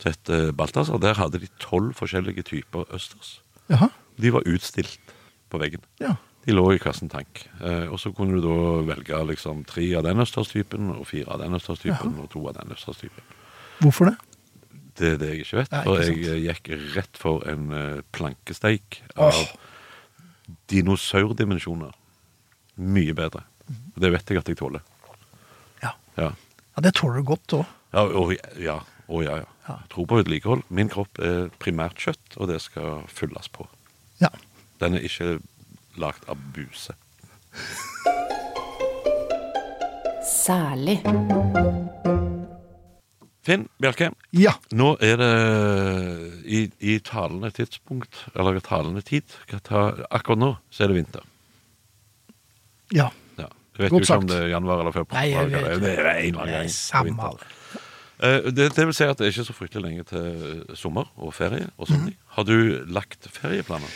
Så 0.00 0.10
het 0.12 0.28
eh, 0.28 0.50
Balthazar. 0.52 1.00
Der 1.00 1.16
hadde 1.16 1.40
de 1.40 1.48
tolv 1.58 1.94
forskjellige 1.96 2.44
typer 2.44 2.84
østers. 2.94 3.38
Jaha. 3.72 3.88
De 4.20 4.32
var 4.32 4.44
utstilt 4.46 5.14
på 5.50 5.58
veggen. 5.60 5.80
Ja. 6.00 6.14
De 6.46 6.52
lå 6.54 6.68
i 6.76 6.78
kassen 6.78 7.08
tank. 7.10 7.46
Eh, 7.64 7.88
og 7.90 7.98
så 7.98 8.12
kunne 8.14 8.36
du 8.36 8.44
da 8.44 8.84
velge 8.92 9.18
liksom 9.32 9.64
tre 9.66 9.88
av 9.98 10.04
den 10.06 10.20
østerstypen, 10.22 10.92
og 10.94 11.08
fire 11.08 11.32
av 11.34 11.40
den 11.42 11.56
østerstypen, 11.58 12.20
og 12.22 12.28
to 12.30 12.44
av 12.46 12.60
den 12.60 12.76
østerstypen. 12.76 13.24
Hvorfor 13.80 14.12
det? 14.12 14.16
Det 14.96 15.12
er 15.12 15.18
det 15.20 15.30
jeg 15.32 15.44
ikke 15.44 15.60
vet. 15.60 15.72
Nei, 15.74 15.82
For 15.84 16.02
ikke 16.02 16.26
jeg 16.26 16.36
eh, 16.36 16.46
gikk 16.46 16.70
rett 16.96 17.20
for 17.20 17.46
en 17.50 17.68
eh, 17.76 18.02
plankesteik 18.16 19.00
av 19.14 19.36
oh. 19.36 19.54
dinosaurdimensjoner. 20.72 21.92
Mye 22.76 23.16
bedre. 23.16 23.44
Det 23.96 24.12
vet 24.12 24.30
jeg 24.30 24.40
at 24.40 24.52
jeg 24.52 24.60
tåler. 24.60 24.84
Ja. 25.82 25.92
Ja. 26.16 26.30
ja 26.32 26.84
det 26.84 26.96
tåler 26.96 27.20
du 27.20 27.28
godt 27.32 27.58
òg. 27.60 27.66
Ja, 27.96 28.04
og, 28.04 28.32
ja, 28.60 28.80
og 29.08 29.24
ja, 29.24 29.40
ja. 29.42 29.52
Ja. 29.66 29.80
Tro 29.90 30.04
på 30.06 30.20
vedlikehold. 30.20 30.62
Min 30.70 30.90
kropp 30.92 31.18
er 31.18 31.48
primært 31.62 31.98
kjøtt, 31.98 32.36
og 32.38 32.50
det 32.52 32.60
skal 32.62 33.02
fylles 33.10 33.48
på. 33.50 33.66
Ja. 34.22 34.30
Den 34.80 34.94
er 34.94 35.06
ikke 35.06 35.38
lagd 35.98 36.28
av 36.30 36.38
buse. 36.54 36.94
Særlig. 40.26 41.00
Finn 43.46 43.66
Bjelke, 43.82 44.12
ja. 44.32 44.52
nå 44.72 44.96
er 45.00 45.16
det 45.16 45.30
i, 46.46 46.70
i 46.80 46.98
talende 46.98 47.50
tidspunkt, 47.54 48.24
eller 48.34 48.60
talende 48.60 49.02
tid 49.02 49.22
ta- 49.62 50.06
Akkurat 50.10 50.38
nå 50.38 50.50
så 50.70 50.84
er 50.84 50.88
det 50.92 50.96
vinter. 50.96 51.22
Ja. 52.92 53.10
Ja. 53.38 53.48
Jeg 53.76 53.84
vet 53.86 53.90
Godt 53.92 54.00
jo 54.00 54.04
ikke 54.06 54.16
om 54.22 54.26
det 54.30 54.36
er 54.42 54.48
januar 54.48 54.80
eller 54.80 54.92
februar. 54.94 55.20
Nei, 55.20 55.30
jeg 55.30 55.50
vet 55.52 55.80
Det 55.82 55.94
er 55.98 56.10
en 56.10 56.34
eller 56.34 56.42
annen 56.42 56.52
gang. 56.54 56.68
det. 57.40 57.46
Eh, 58.18 58.50
Det, 58.56 58.68
det 58.76 58.86
vil 58.86 58.94
si 58.96 59.04
at 59.04 59.18
det 59.18 59.26
er 59.26 59.32
ikke 59.34 59.44
så 59.50 59.52
fryktelig 59.56 59.82
lenge 59.84 60.04
til 60.08 60.76
sommer 60.78 61.10
og 61.16 61.34
ferie 61.36 61.68
og 61.76 61.86
sånne 61.90 62.06
Mm. 62.12 62.14
Har 62.36 62.44
du 62.44 62.84
lagt 62.88 63.28
ferieplaner? 63.32 63.88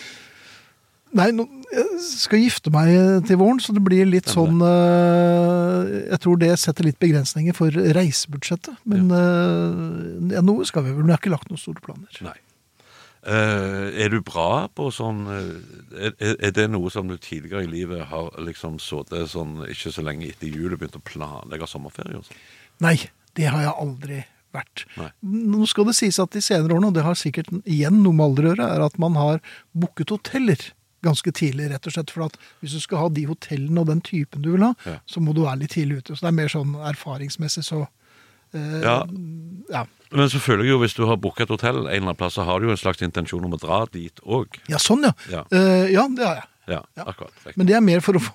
Nei, 1.18 1.30
nå, 1.34 1.46
jeg 1.74 1.86
skal 2.04 2.42
gifte 2.44 2.70
meg 2.74 2.90
til 3.26 3.40
våren, 3.40 3.58
så 3.62 3.74
det 3.74 3.82
blir 3.82 4.06
litt 4.06 4.28
sånn 4.30 4.60
uh, 4.62 5.82
Jeg 6.04 6.20
tror 6.22 6.38
det 6.38 6.52
setter 6.62 6.86
litt 6.86 7.00
begrensninger 7.02 7.56
for 7.56 7.74
reisebudsjettet. 7.96 8.78
Men 8.90 9.10
ja, 10.30 10.44
noe 10.44 10.68
skal 10.68 10.86
vi 10.86 10.92
vel. 10.94 11.02
Men 11.02 11.12
jeg 11.12 11.18
har 11.18 11.24
ikke 11.24 11.34
lagt 11.34 11.50
noen 11.50 11.62
store 11.62 11.82
planer. 11.82 12.22
Nei. 12.26 12.36
Uh, 13.20 13.92
er 14.00 14.08
du 14.08 14.22
bra 14.24 14.64
på 14.72 14.86
sånn 14.96 15.26
eh, 15.28 16.06
er, 16.08 16.14
er- 16.40 16.54
det 16.56 16.64
noe 16.72 16.88
som 16.88 17.04
du 17.10 17.18
tidligere 17.20 17.66
i 17.66 17.68
livet 17.68 18.06
har 18.08 18.30
liksom 18.40 18.78
sittet 18.80 19.28
sånn 19.34 19.58
ikke 19.68 19.92
så 19.92 20.04
lenge 20.06 20.30
etter 20.30 20.48
jul 20.48 20.72
og 20.72 20.80
begynt 20.80 20.96
å 20.96 21.02
planlegge 21.04 21.68
sommerferie 21.68 22.16
og 22.16 22.24
sånn? 22.24 22.40
Nei, 22.80 22.94
det 23.36 23.50
har 23.52 23.60
jeg 23.66 23.74
aldri 23.76 24.22
vært. 24.56 24.86
Nei. 24.96 25.10
Nå 25.52 25.68
skal 25.68 25.90
det 25.90 25.98
sies 25.98 26.16
at 26.22 26.32
de 26.32 26.40
senere 26.40 26.72
årene, 26.72 26.88
og 26.88 26.96
det 26.96 27.04
har 27.04 27.18
sikkert 27.20 27.52
igjen 27.68 28.00
noe 28.00 28.16
med 28.16 28.24
alder 28.24 28.46
å 28.48 28.52
gjøre, 28.54 28.70
er 28.78 28.86
at 28.88 28.96
man 29.04 29.20
har 29.20 29.44
booket 29.76 30.16
hoteller 30.16 30.64
ganske 31.02 31.32
tidlig, 31.32 31.70
rett 31.70 31.86
og 31.86 31.92
slett. 31.94 32.10
For 32.10 32.26
at 32.26 32.36
hvis 32.60 32.72
du 32.76 32.80
skal 32.80 32.98
ha 32.98 33.08
de 33.08 33.24
hotellene 33.26 33.80
og 33.80 33.86
den 33.86 34.00
typen 34.00 34.42
du 34.42 34.52
vil 34.52 34.62
ha, 34.66 34.74
Ja. 34.86 34.98
så 35.06 35.20
må 35.20 35.34
du 35.34 35.42
være 35.44 35.60
litt 35.60 35.70
tidlig 35.76 35.98
ute. 36.02 36.12
Så 36.16 36.20
det 36.26 36.28
er 36.28 36.38
mer 36.42 36.48
sånn 36.52 36.74
erfaringsmessig, 36.74 37.64
så 37.64 37.86
eh, 38.54 38.80
Ja. 38.82 39.04
ja. 39.70 39.84
Men 40.12 40.28
selvfølgelig 40.28 40.68
jo, 40.68 40.78
hvis 40.82 40.94
du 40.94 41.06
har 41.06 41.16
booka 41.16 41.44
et 41.44 41.48
hotell 41.54 41.76
en 41.84 41.86
eller 41.86 42.00
annen 42.02 42.16
plass, 42.16 42.34
så 42.34 42.44
har 42.44 42.58
du 42.60 42.66
jo 42.66 42.72
en 42.72 42.76
slags 42.76 43.00
intensjon 43.02 43.44
om 43.44 43.52
å 43.54 43.60
dra 43.60 43.84
dit 43.92 44.20
òg. 44.26 44.58
Ja, 44.68 44.76
sånn, 44.82 45.04
ja. 45.06 45.12
Ja. 45.30 45.44
Eh, 45.52 45.92
ja, 45.92 46.08
det 46.08 46.26
har 46.26 46.34
jeg. 46.40 46.44
Ja, 46.68 46.82
Ja. 46.96 47.04
akkurat. 47.04 47.32
riktig. 47.44 47.56
Men 47.56 47.66
det 47.66 47.76
er 47.76 47.80
mer 47.80 48.00
for 48.00 48.14
å 48.14 48.20
få, 48.20 48.32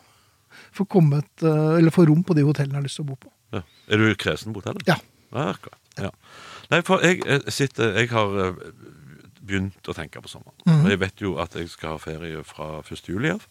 for 0.71 0.86
kommet, 0.86 1.28
eh, 1.43 1.78
eller 1.78 1.91
få 1.91 2.06
rom 2.08 2.23
på 2.23 2.34
de 2.36 2.43
hotellene 2.43 2.73
jeg 2.73 2.82
har 2.82 2.88
lyst 2.88 2.95
til 2.95 3.06
å 3.06 3.08
bo 3.08 3.15
på. 3.15 3.30
Ja. 3.54 3.62
Er 3.89 3.97
du 3.97 4.15
kresen 4.15 4.54
på 4.54 4.62
hotellet? 4.63 4.88
Ja. 4.88 4.95
Akkurat. 5.34 5.78
Ja. 5.97 6.10
Nei, 6.71 6.82
for 6.82 6.99
jeg, 7.01 7.21
eh, 7.28 7.39
sitter 7.49 7.93
Jeg 7.97 8.10
har 8.10 8.56
begynt 9.46 9.90
å 9.90 9.96
tenke 9.96 10.22
på 10.22 10.32
sommeren. 10.32 10.58
Mm 10.66 10.84
Og 10.84 10.90
Jeg 10.94 11.02
vet 11.02 11.22
jo 11.22 11.38
at 11.42 11.56
jeg 11.56 11.70
skal 11.70 11.96
ha 11.96 12.02
ferie 12.02 12.44
fra 12.48 12.82
1. 12.82 13.08
juli 13.10 13.32
av. 13.34 13.46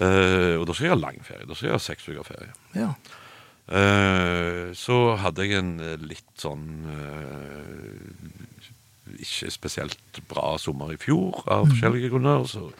Eh, 0.00 0.54
og 0.56 0.64
da 0.68 0.74
skal 0.74 0.88
jeg 0.88 0.94
ha 0.94 1.00
lang 1.00 1.18
ferie. 1.24 1.48
Da 1.48 1.56
skal 1.56 1.70
jeg 1.70 1.76
ha 1.76 1.82
seks 1.82 2.08
uker 2.08 2.24
ferie. 2.26 2.54
Ja. 2.76 2.94
Uh, 3.70 4.72
så 4.74 5.14
hadde 5.20 5.44
jeg 5.46 5.60
en 5.60 5.76
eh, 5.78 5.92
litt 6.02 6.40
sånn 6.42 6.88
uh, 6.90 8.00
Ikke 9.14 9.46
spesielt 9.54 10.18
bra 10.26 10.56
sommer 10.58 10.90
i 10.90 10.98
fjor, 10.98 11.44
av 11.46 11.68
forskjellige 11.70 12.10
grunner. 12.10 12.48
Så 12.50 12.72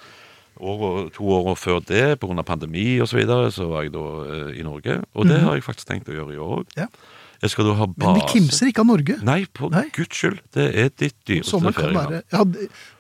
år, 0.59 1.13
to 1.15 1.29
år 1.37 1.53
før 1.55 1.79
det, 1.87 2.19
pga. 2.19 2.43
pandemi 2.43 2.99
osv., 2.99 3.13
så, 3.13 3.21
videre, 3.21 3.53
så 3.55 3.69
var 3.71 3.87
jeg 3.87 3.95
da 3.95 4.07
i 4.51 4.67
Norge. 4.67 4.99
Og 5.15 5.31
det 5.31 5.39
har 5.45 5.55
jeg 5.55 5.67
faktisk 5.69 5.93
tenkt 5.93 6.11
å 6.11 6.17
gjøre 6.17 6.35
i 6.35 6.43
år 6.43 6.57
òg. 6.59 6.75
Ja. 6.81 6.91
Jeg 7.41 7.55
skal 7.55 7.71
da 7.71 7.75
ha 7.79 7.87
Men 7.89 7.97
base 8.03 8.21
vi 8.21 8.27
kimser 8.35 8.69
ikke 8.69 8.83
av 8.85 8.89
Norge. 8.91 9.17
Nei, 9.25 9.39
på 9.57 9.71
Nei. 9.73 9.87
guds 9.97 10.19
skyld. 10.21 10.41
Det 10.53 10.67
er 10.83 10.91
ditt 10.93 11.17
dyreste 11.29 11.73
ferie. 11.73 12.23
ja, 12.35 12.43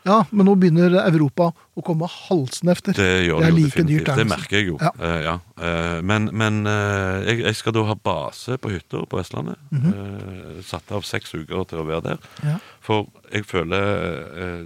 ja, 0.08 0.16
men 0.32 0.48
nå 0.48 0.54
begynner 0.56 0.96
Europa 1.02 1.50
å 1.76 1.84
komme 1.84 2.08
halsen 2.08 2.72
efter. 2.72 2.96
Det 2.96 3.26
gjør 3.26 3.42
Det 3.42 3.44
det, 3.44 3.50
jo 3.50 3.56
like 3.58 3.68
definitivt. 3.68 4.06
Dyrt, 4.06 4.16
Det 4.16 4.26
merker 4.30 4.56
jeg 4.56 4.68
jo. 4.70 4.78
Ja. 4.80 4.92
Uh, 4.96 5.18
ja. 5.26 5.34
Uh, 5.60 5.98
men 6.08 6.30
men 6.32 6.62
uh, 6.64 7.20
jeg, 7.26 7.42
jeg 7.44 7.58
skal 7.58 7.76
da 7.76 7.84
ha 7.90 7.98
base 8.00 8.56
på 8.56 8.72
hytta 8.72 9.04
på 9.04 9.20
Vestlandet. 9.20 9.60
Eh, 9.70 10.60
satt 10.66 10.90
av 10.94 11.04
seks 11.06 11.34
uker 11.36 11.64
til 11.68 11.82
å 11.82 11.86
være 11.88 12.02
der. 12.08 12.24
Ja. 12.46 12.56
For 12.84 13.10
jeg 13.30 13.44
føler 13.48 13.84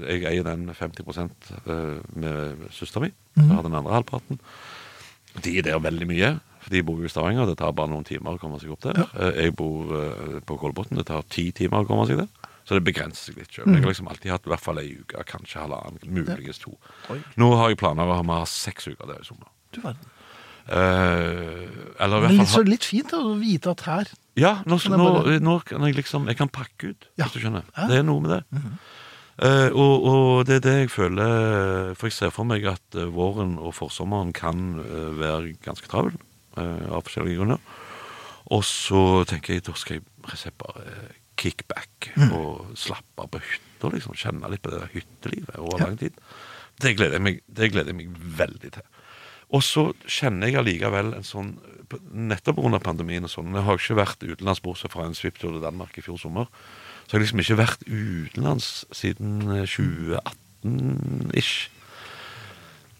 jeg 0.09 0.25
eier 0.31 0.47
den 0.47 0.69
50 0.71 1.05
eh, 1.11 1.83
med 2.15 2.67
søstera 2.75 3.07
mi. 3.07 3.13
Mhm. 3.35 3.49
Jeg 3.49 3.57
har 3.57 3.67
den 3.67 3.79
andre 3.81 3.99
halvparten. 3.99 4.41
De 5.43 5.59
er 5.59 5.67
der 5.67 5.83
veldig 5.83 6.07
mye. 6.09 6.35
De 6.71 6.83
bor 6.87 7.03
i 7.05 7.09
Stavanger. 7.13 7.47
Det 7.51 7.59
tar 7.61 7.73
bare 7.77 7.91
noen 7.93 8.05
timer 8.09 8.37
å 8.37 8.41
komme 8.41 8.59
seg 8.63 8.71
opp 8.73 8.81
der. 8.87 8.97
Ja. 9.03 9.31
Jeg 9.43 9.55
bor 9.59 9.91
eh, 9.99 10.41
på 10.47 10.57
Kolbotn. 10.61 10.97
Det 10.97 11.07
tar 11.11 11.23
ti 11.29 11.51
timer 11.53 11.85
å 11.85 11.89
komme 11.89 12.07
seg 12.09 12.23
der. 12.23 12.29
Så 12.65 12.79
det 12.79 12.85
begrenser 12.87 13.29
seg 13.33 13.37
litt 13.43 13.53
sjøl. 13.53 13.67
Jeg 13.75 13.83
har 13.85 13.91
liksom 13.93 14.09
alltid 14.09 14.31
hatt 14.33 14.47
i 14.47 14.53
hvert 14.55 14.63
fall 14.65 14.79
ei 14.81 14.95
uke, 14.97 15.21
kanskje 15.29 15.61
halvannen, 15.61 16.01
muligens 16.09 16.59
to. 16.63 16.73
Oi. 17.13 17.19
Nå 17.37 17.51
har 17.61 17.69
jeg 17.75 17.77
planer 17.83 18.09
om 18.15 18.31
å 18.33 18.39
ha 18.41 18.47
seks 18.49 18.89
uker 18.89 19.05
der 19.11 19.21
i 19.21 19.27
sommer. 19.29 19.51
Du 19.77 19.83
verden. 19.85 20.09
Eh, 20.65 21.69
eller 22.01 22.17
i 22.17 22.25
hvert 22.25 22.39
fall 22.41 22.49
så 22.55 22.63
litt 22.65 22.87
fint 22.89 23.11
da, 23.13 23.19
å 23.21 23.35
vite 23.37 23.69
at 23.75 23.83
her 23.85 24.09
Ja, 24.41 24.55
nå, 24.65 24.79
Kan 24.81 24.95
jeg 24.95 25.01
nå, 25.03 25.09
bare- 25.13 25.41
nå 25.45 25.59
kan 25.69 25.83
jeg 25.85 25.95
liksom 25.99 26.25
Jeg 26.27 26.39
kan 26.39 26.49
pakke 26.49 26.95
ut, 26.95 27.05
Ja. 27.19 27.27
hvis 27.27 27.35
du 27.35 27.41
skjønner. 27.45 27.65
Ja. 27.77 27.87
Det 27.91 27.99
er 27.99 28.03
noe 28.09 28.21
med 28.25 28.31
det. 28.33 28.63
Eh, 29.45 29.69
og, 29.75 30.05
og 30.09 30.47
det 30.49 30.57
er 30.57 30.61
det 30.65 30.75
jeg 30.85 30.91
føler 30.95 31.93
For 31.99 32.07
jeg 32.09 32.13
ser 32.17 32.31
for 32.33 32.45
meg 32.49 32.65
at 32.65 32.97
eh, 32.97 33.05
våren 33.13 33.59
og 33.59 33.75
forsommeren 33.77 34.33
kan 34.33 34.79
eh, 34.81 35.11
være 35.21 35.53
ganske 35.61 35.87
travel. 35.91 36.17
Eh, 36.57 36.87
av 36.91 37.03
forskjellige 37.07 37.37
grunner. 37.41 37.59
Og 38.53 38.63
så 38.65 39.25
tenker 39.27 39.55
jeg 39.55 39.65
da 39.65 39.73
skal 39.75 39.97
jeg 39.99 40.05
rett 40.25 40.33
og 40.35 40.39
slett 40.43 40.59
bare 40.59 40.97
kickback 41.37 42.11
Mhm. 42.17 42.33
og 42.33 42.75
slappe 42.77 43.19
av 43.19 43.31
på 43.31 43.41
hytta. 43.41 43.91
Liksom, 43.93 44.15
kjenne 44.15 44.51
litt 44.51 44.63
på 44.63 44.71
det 44.71 44.81
der 44.81 44.93
hyttelivet 44.95 45.59
over 45.59 45.79
Ja. 45.81 45.87
lang 45.87 45.99
tid. 45.99 46.13
Det 46.81 46.97
gleder, 46.97 47.13
jeg 47.19 47.23
meg, 47.23 47.41
det 47.53 47.71
gleder 47.73 47.93
jeg 47.93 47.97
meg 47.97 48.17
veldig 48.37 48.73
til. 48.73 48.83
Og 49.53 49.63
så 49.63 49.93
kjenner 50.07 50.49
jeg 50.51 50.57
allikevel 50.57 51.15
en 51.15 51.23
sånn 51.23 51.59
Nettopp 52.13 52.57
pga. 52.57 52.79
pandemien 52.83 53.23
og 53.23 53.31
sånn 53.31 53.55
Jeg 53.55 53.63
har 53.63 53.77
ikke 53.77 53.95
vært 53.95 54.19
utenlands 54.27 54.61
bortsett 54.61 54.91
fra 54.91 55.05
en 55.05 55.15
svipptur 55.15 55.53
til 55.53 55.61
Danmark 55.61 55.97
i 55.99 56.01
fjor 56.03 56.19
sommer. 56.19 56.47
Så 57.07 57.13
jeg 57.13 57.21
har 57.21 57.21
liksom 57.21 57.41
ikke 57.41 57.61
vært 57.61 57.85
utenlands 57.87 58.85
siden 58.91 59.43
eh, 59.55 59.67
2018-ish. 60.65 61.69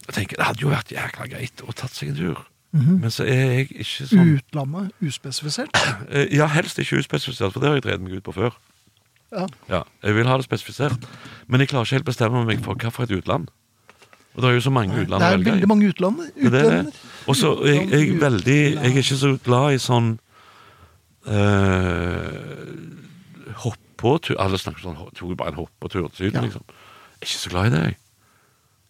Jeg 0.05 0.13
tenker 0.13 0.37
Det 0.37 0.45
hadde 0.45 0.61
jo 0.61 0.69
vært 0.69 0.93
jækla 0.93 1.27
greit 1.31 1.63
å 1.65 1.73
tatt 1.73 1.91
seg 1.97 2.09
en 2.13 2.15
tur. 2.19 2.45
Mhm. 2.73 2.99
Men 3.01 3.09
så 3.11 3.23
er 3.23 3.51
jeg 3.51 3.71
ikke 3.71 4.07
sånn 4.09 4.35
Utlandet, 4.37 4.91
uspesifisert. 5.01 5.69
Eh, 6.09 6.27
Ja, 6.35 6.45
helst 6.47 6.77
ikke 6.79 6.97
uspesifisert, 6.99 7.53
for 7.53 7.59
det 7.59 7.69
har 7.69 7.75
jeg 7.75 7.83
drevet 7.83 8.01
meg 8.01 8.13
ut 8.17 8.23
på 8.23 8.33
før. 8.35 8.51
Ja. 9.31 9.45
Ja, 9.69 9.81
Jeg 10.03 10.15
vil 10.15 10.27
ha 10.27 10.37
det 10.37 10.45
spesifisert. 10.45 11.05
Men 11.47 11.59
jeg 11.59 11.69
klarer 11.69 11.85
ikke 11.85 11.95
helt 11.99 12.05
bestemme 12.05 12.45
meg 12.45 12.59
for 12.63 12.73
et 13.03 13.11
utland. 13.11 13.47
Og 14.35 14.41
det 14.43 14.49
er 14.49 14.53
jo 14.57 14.61
så 14.61 14.69
mange 14.75 14.93
utland 14.99 15.23
å 15.23 15.29
velge 15.31 15.47
i. 15.47 15.51
veldig 15.51 15.67
mange 15.67 15.87
utlander. 15.93 16.25
Det 16.35 16.45
er 16.45 16.49
det. 16.51 16.63
Utlender. 16.63 16.91
Og 17.27 17.35
så 17.35 17.53
er 17.63 17.67
jeg, 17.73 17.89
jeg, 17.91 18.21
veldig, 18.21 18.57
jeg 18.75 18.91
er 18.91 18.97
ikke 18.99 19.15
så 19.17 19.37
glad 19.43 19.73
i 19.73 19.77
sånn 19.79 20.19
øh, 21.27 22.35
hoppetur 23.63 24.35
Alle 24.43 24.57
snakker 24.59 24.81
sånn 24.83 24.97
tok 25.15 25.35
bare 25.39 25.49
en 25.53 25.59
hoppetur 25.61 26.07
til 26.09 26.17
Syden, 26.27 26.35
Ja. 26.35 26.41
liksom. 26.47 26.63
Jeg 26.67 27.21
er 27.21 27.25
ikke 27.29 27.39
så 27.45 27.49
glad 27.49 27.65
i 27.65 27.69
det, 27.75 27.81
jeg. 27.85 27.95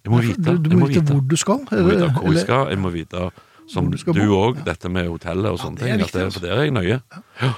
Jeg 0.05 0.11
må 0.11 0.17
vite. 0.21 0.43
Du, 0.43 0.57
du 0.69 0.77
må 0.77 0.87
vite 0.89 1.01
hvor 1.13 1.21
du 1.29 1.35
skal. 1.37 1.59
Jeg 1.71 1.83
må 1.85 1.89
vite 1.93 2.09
hvor 2.13 2.31
jeg 2.33 2.41
skal. 2.41 2.67
Jeg 2.69 2.79
må 2.81 2.89
vite, 2.93 3.29
som 3.71 3.89
du 3.89 4.27
òg, 4.35 4.61
dette 4.65 4.89
med 4.91 5.09
hotellet 5.09 5.51
og 5.51 5.61
sånne 5.61 5.81
det 5.81 5.87
ting. 5.89 6.03
det, 6.03 6.21
altså. 6.21 6.39
for 6.39 6.45
der 6.45 6.59
er 6.59 6.67
jeg 6.67 6.75
nøye. 6.75 6.99
Ja. 7.41 7.51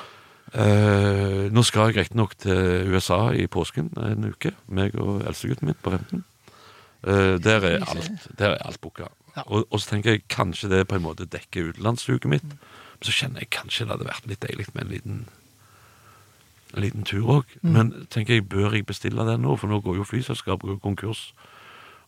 Eh, 0.55 1.43
nå 1.51 1.63
skal 1.67 1.89
jeg 1.89 1.97
riktignok 1.97 2.37
til 2.39 2.87
USA 2.93 3.33
i 3.35 3.47
påsken 3.51 3.91
en 3.99 4.29
uke, 4.31 4.53
meg 4.71 4.95
og 4.95 5.25
eldstegutten 5.27 5.67
min 5.67 5.79
på 5.83 5.91
15. 5.91 6.23
Eh, 7.03 7.35
der 7.43 7.65
er 7.67 7.83
alt 7.83 8.29
Der 8.39 8.55
er 8.55 8.63
alt 8.65 8.81
booka. 8.81 9.11
Ja. 9.35 9.43
Og, 9.45 9.67
og 9.69 9.79
så 9.79 9.89
tenker 9.89 10.15
jeg 10.15 10.27
kanskje 10.29 10.69
det 10.69 10.87
på 10.87 10.95
en 10.95 11.03
måte 11.03 11.27
dekker 11.27 11.73
utenlandsuket 11.73 12.29
mitt. 12.31 12.47
Men 12.47 13.03
så 13.05 13.11
kjenner 13.11 13.43
jeg 13.43 13.51
kanskje 13.53 13.85
det 13.85 13.97
hadde 13.97 14.07
vært 14.07 14.31
litt 14.31 14.41
deilig 14.47 14.71
med 14.73 14.85
en 14.85 14.95
liten 14.95 15.27
en 16.75 16.83
liten 16.83 17.03
tur 17.07 17.27
òg. 17.37 17.53
Mm. 17.61 17.71
Men 17.71 17.91
tenker 18.11 18.37
jeg, 18.37 18.49
bør 18.49 18.73
jeg 18.75 18.85
bestille 18.85 19.25
den 19.27 19.45
nå? 19.45 19.55
For 19.55 19.71
nå 19.71 19.79
går 19.83 20.01
jo 20.01 20.07
flyselskapet 20.07 20.81
konkurs. 20.83 21.31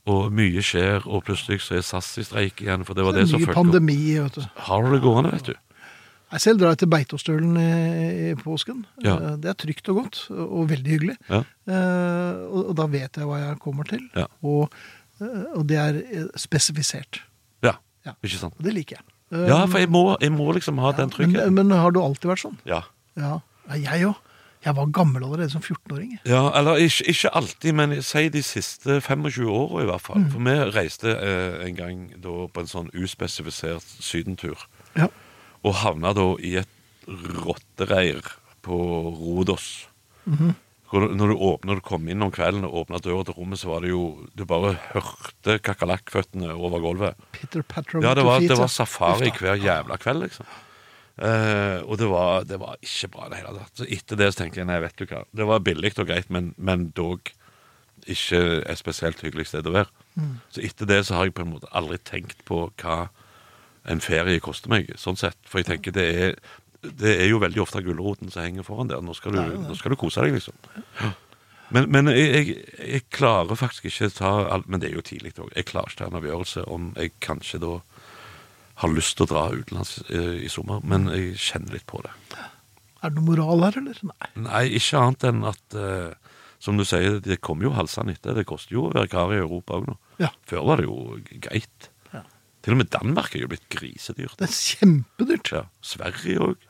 Og 0.09 0.29
mye 0.33 0.61
skjer, 0.65 1.05
og 1.05 1.25
plutselig 1.27 1.61
så 1.65 1.77
er 1.79 1.85
SAS 1.85 2.11
i 2.21 2.25
streik 2.25 2.63
igjen. 2.63 2.85
For 2.87 2.97
det 2.97 3.05
var 3.05 3.17
det, 3.17 3.27
Det 3.27 3.33
som 3.35 3.43
følte 3.43 3.57
pandemi, 3.57 3.97
vet 4.17 4.39
du. 4.39 4.45
Har 4.67 4.85
du 4.85 4.93
det 4.95 5.01
gående, 5.03 5.33
vet 5.35 5.51
du? 5.51 5.57
Jeg 6.29 6.43
selv 6.43 6.59
drar 6.61 6.75
jeg 6.75 6.83
til 6.83 6.89
Beitostølen 6.93 7.55
i, 7.57 8.33
påsken. 8.37 8.83
Ja. 9.01 9.15
Eh, 9.17 9.37
Det 9.41 9.49
er 9.49 9.57
trygt 9.57 9.89
og 9.89 10.03
godt, 10.03 10.19
og 10.29 10.69
veldig 10.69 10.91
hyggelig. 10.93 11.15
Ja. 11.29 11.41
Eh, 11.65 12.41
og, 12.53 12.75
da 12.77 12.85
vet 12.85 13.17
jeg 13.17 13.25
hva 13.25 13.39
jeg 13.41 13.59
kommer 13.63 13.89
til. 13.89 14.03
Ja. 14.15 14.27
Og, 14.45 14.69
eh, 15.21 15.47
og 15.57 15.65
det 15.69 15.77
er 15.81 16.01
spesifisert. 16.37 17.23
Ja, 18.05 18.13
ikke 18.23 18.39
sant? 18.39 18.55
Og 18.55 18.63
det 18.63 18.71
liker 18.73 18.95
jeg. 18.95 19.03
Ja, 19.49 19.65
for 19.67 19.77
jeg 19.77 19.89
må, 19.91 20.15
jeg 20.21 20.31
må 20.31 20.47
liksom 20.55 20.79
ha 20.81 20.93
den 20.97 21.11
tryggheten. 21.13 21.53
men 21.53 21.69
har 21.75 21.91
du 21.91 21.99
alltid 22.01 22.29
vært 22.31 22.41
sånn? 22.41 22.55
Ja. 22.65 22.79
Ja, 23.19 23.41
ja 23.67 23.75
jeg 23.91 24.07
òg. 24.07 24.28
Jeg 24.65 24.75
var 24.75 24.89
gammel 24.91 25.23
allerede 25.23 25.49
som 25.53 25.61
14-åring. 25.63 26.17
Ja, 26.27 26.49
eller 26.59 26.81
ikke, 26.83 27.05
ikke 27.13 27.31
alltid, 27.39 27.73
men 27.79 28.01
si 28.03 28.25
de 28.29 28.41
siste 28.43 28.99
25 29.01 29.47
åra 29.47 29.83
i 29.85 29.87
hvert 29.87 30.03
fall. 30.03 30.25
For 30.33 30.43
vi 30.43 30.55
reiste 30.75 31.13
eh, 31.15 31.61
en 31.67 31.77
gang 31.77 32.01
da 32.19 32.33
på 32.51 32.63
en 32.65 32.71
sånn 32.71 32.89
uspesifisert 32.91 33.87
sydentur. 34.03 34.67
Ja. 34.99 35.07
Og 35.63 35.79
havna 35.79 36.11
da 36.17 36.33
i 36.43 36.57
et 36.59 36.75
rottereir 37.07 38.19
på 38.61 38.75
Rodos. 39.15 39.87
Mm 40.25 40.37
-hmm. 40.37 40.53
Når 40.91 41.27
du 41.27 41.35
åpner, 41.35 41.75
du 41.75 41.81
kom 41.85 42.07
inn 42.09 42.23
om 42.25 42.31
kvelden 42.31 42.65
og 42.65 42.73
åpna 42.73 42.97
døra 42.97 43.23
til 43.23 43.35
rommet, 43.37 43.59
så 43.59 43.69
var 43.69 43.81
det 43.81 43.91
jo 43.91 44.25
Du 44.33 44.45
bare 44.45 44.73
hørte 44.93 45.59
kakerlakkføttene 45.59 46.53
over 46.53 46.79
gulvet. 46.79 47.15
Peter 47.31 47.61
Patron 47.61 48.01
Ja, 48.03 48.15
det 48.17 48.25
var, 48.25 48.39
det 48.39 48.57
var 48.57 48.67
safari 48.67 49.29
hver 49.29 49.55
jævla 49.55 49.97
kveld, 49.97 50.23
liksom. 50.23 50.45
Eh, 51.19 51.79
og 51.83 51.97
det 51.99 52.07
var, 52.07 52.45
det 52.47 52.59
var 52.61 52.79
ikke 52.79 53.11
bra 53.11 53.27
i 53.27 53.33
det 53.33 53.41
hele 53.41 53.57
tatt. 53.59 53.81
Så 53.81 53.87
etter 53.91 54.19
det 54.19 54.31
så 54.31 54.43
tenkte 54.43 54.61
jeg 54.61 54.69
nei, 54.69 54.79
vet 54.83 54.99
du 54.99 55.05
hva. 55.09 55.25
Det 55.35 55.47
var 55.49 55.65
billig 55.65 55.93
og 55.97 56.07
greit, 56.07 56.29
men, 56.31 56.53
men 56.57 56.89
dog 56.95 57.31
ikke 58.09 58.39
et 58.63 58.79
spesielt 58.79 59.19
hyggelig 59.25 59.49
sted 59.49 59.67
å 59.67 59.75
være. 59.75 59.91
Så 60.53 60.63
etter 60.65 60.87
det 60.89 61.01
så 61.07 61.17
har 61.17 61.27
jeg 61.27 61.35
på 61.37 61.45
en 61.45 61.53
måte 61.53 61.69
aldri 61.75 61.99
tenkt 62.07 62.41
på 62.47 62.65
hva 62.81 63.09
en 63.89 64.01
ferie 64.03 64.41
koster 64.43 64.71
meg, 64.71 64.91
sånn 64.99 65.19
sett. 65.19 65.37
For 65.47 65.61
jeg 65.61 65.69
tenker 65.69 65.95
det 65.95 66.07
er, 66.23 66.37
det 66.83 67.15
er 67.17 67.29
jo 67.31 67.41
veldig 67.43 67.63
ofte 67.63 67.83
gulroten 67.83 68.31
som 68.31 68.45
henger 68.45 68.67
foran 68.67 68.91
der. 68.91 69.03
Nå 69.03 69.15
skal 69.17 69.35
du, 69.35 69.41
nå 69.63 69.75
skal 69.77 69.93
du 69.95 69.99
kose 69.99 70.23
deg, 70.23 70.37
liksom. 70.39 70.55
Ja. 71.01 71.13
Men, 71.75 71.85
men 71.93 72.09
jeg, 72.09 72.29
jeg, 72.33 72.53
jeg 72.81 73.05
klarer 73.13 73.59
faktisk 73.59 73.85
ikke 73.85 74.07
ta 74.17 74.29
alt 74.49 74.65
Men 74.65 74.81
det 74.81 74.87
er 74.89 74.95
jo 74.97 75.03
tidlig 75.05 75.35
òg. 75.37 75.51
Jeg 75.53 75.67
klarer 75.69 75.91
ikke 75.91 76.01
ta 76.01 76.07
en 76.09 76.17
avgjørelse 76.17 76.63
om 76.65 76.87
jeg 76.97 77.13
kanskje 77.21 77.61
da 77.61 77.75
har 78.79 78.93
lyst 78.93 79.17
til 79.17 79.27
å 79.27 79.31
dra 79.33 79.43
utenlands 79.51 79.97
eh, 80.07 80.39
i 80.45 80.49
sommer, 80.51 80.81
men 80.87 81.09
jeg 81.11 81.35
kjenner 81.41 81.75
litt 81.75 81.87
på 81.89 82.01
det. 82.05 82.13
Er 82.99 83.11
det 83.11 83.19
noe 83.19 83.27
moral 83.29 83.63
her, 83.65 83.77
eller? 83.79 83.99
Nei. 84.07 84.29
Nei, 84.45 84.63
ikke 84.79 84.99
annet 84.99 85.25
enn 85.29 85.45
at 85.47 85.77
eh, 85.79 86.33
Som 86.59 86.75
du 86.75 86.83
sier, 86.83 87.21
det 87.23 87.37
kommer 87.39 87.69
jo 87.69 87.75
halsende 87.77 88.11
etter. 88.17 88.35
Det 88.35 88.43
koster 88.47 88.75
jo 88.75 88.89
å 88.89 88.91
være 88.91 89.07
kar 89.07 89.31
i 89.31 89.39
Europa 89.39 89.77
òg 89.77 89.85
nå. 89.87 89.93
Ja. 90.19 90.33
Før 90.49 90.65
var 90.67 90.81
det 90.81 90.89
jo 90.89 90.97
greit. 91.45 91.87
Ja. 92.11 92.25
Til 92.65 92.75
og 92.75 92.81
med 92.81 92.89
Danmark 92.91 93.31
er 93.31 93.45
jo 93.45 93.51
blitt 93.53 93.69
grisedyrt. 93.71 94.35
Det 94.41 94.49
er 94.49 94.57
kjempedyrt. 94.57 95.53
Ja, 95.55 95.61
Sverige 95.79 96.49
òg. 96.49 96.67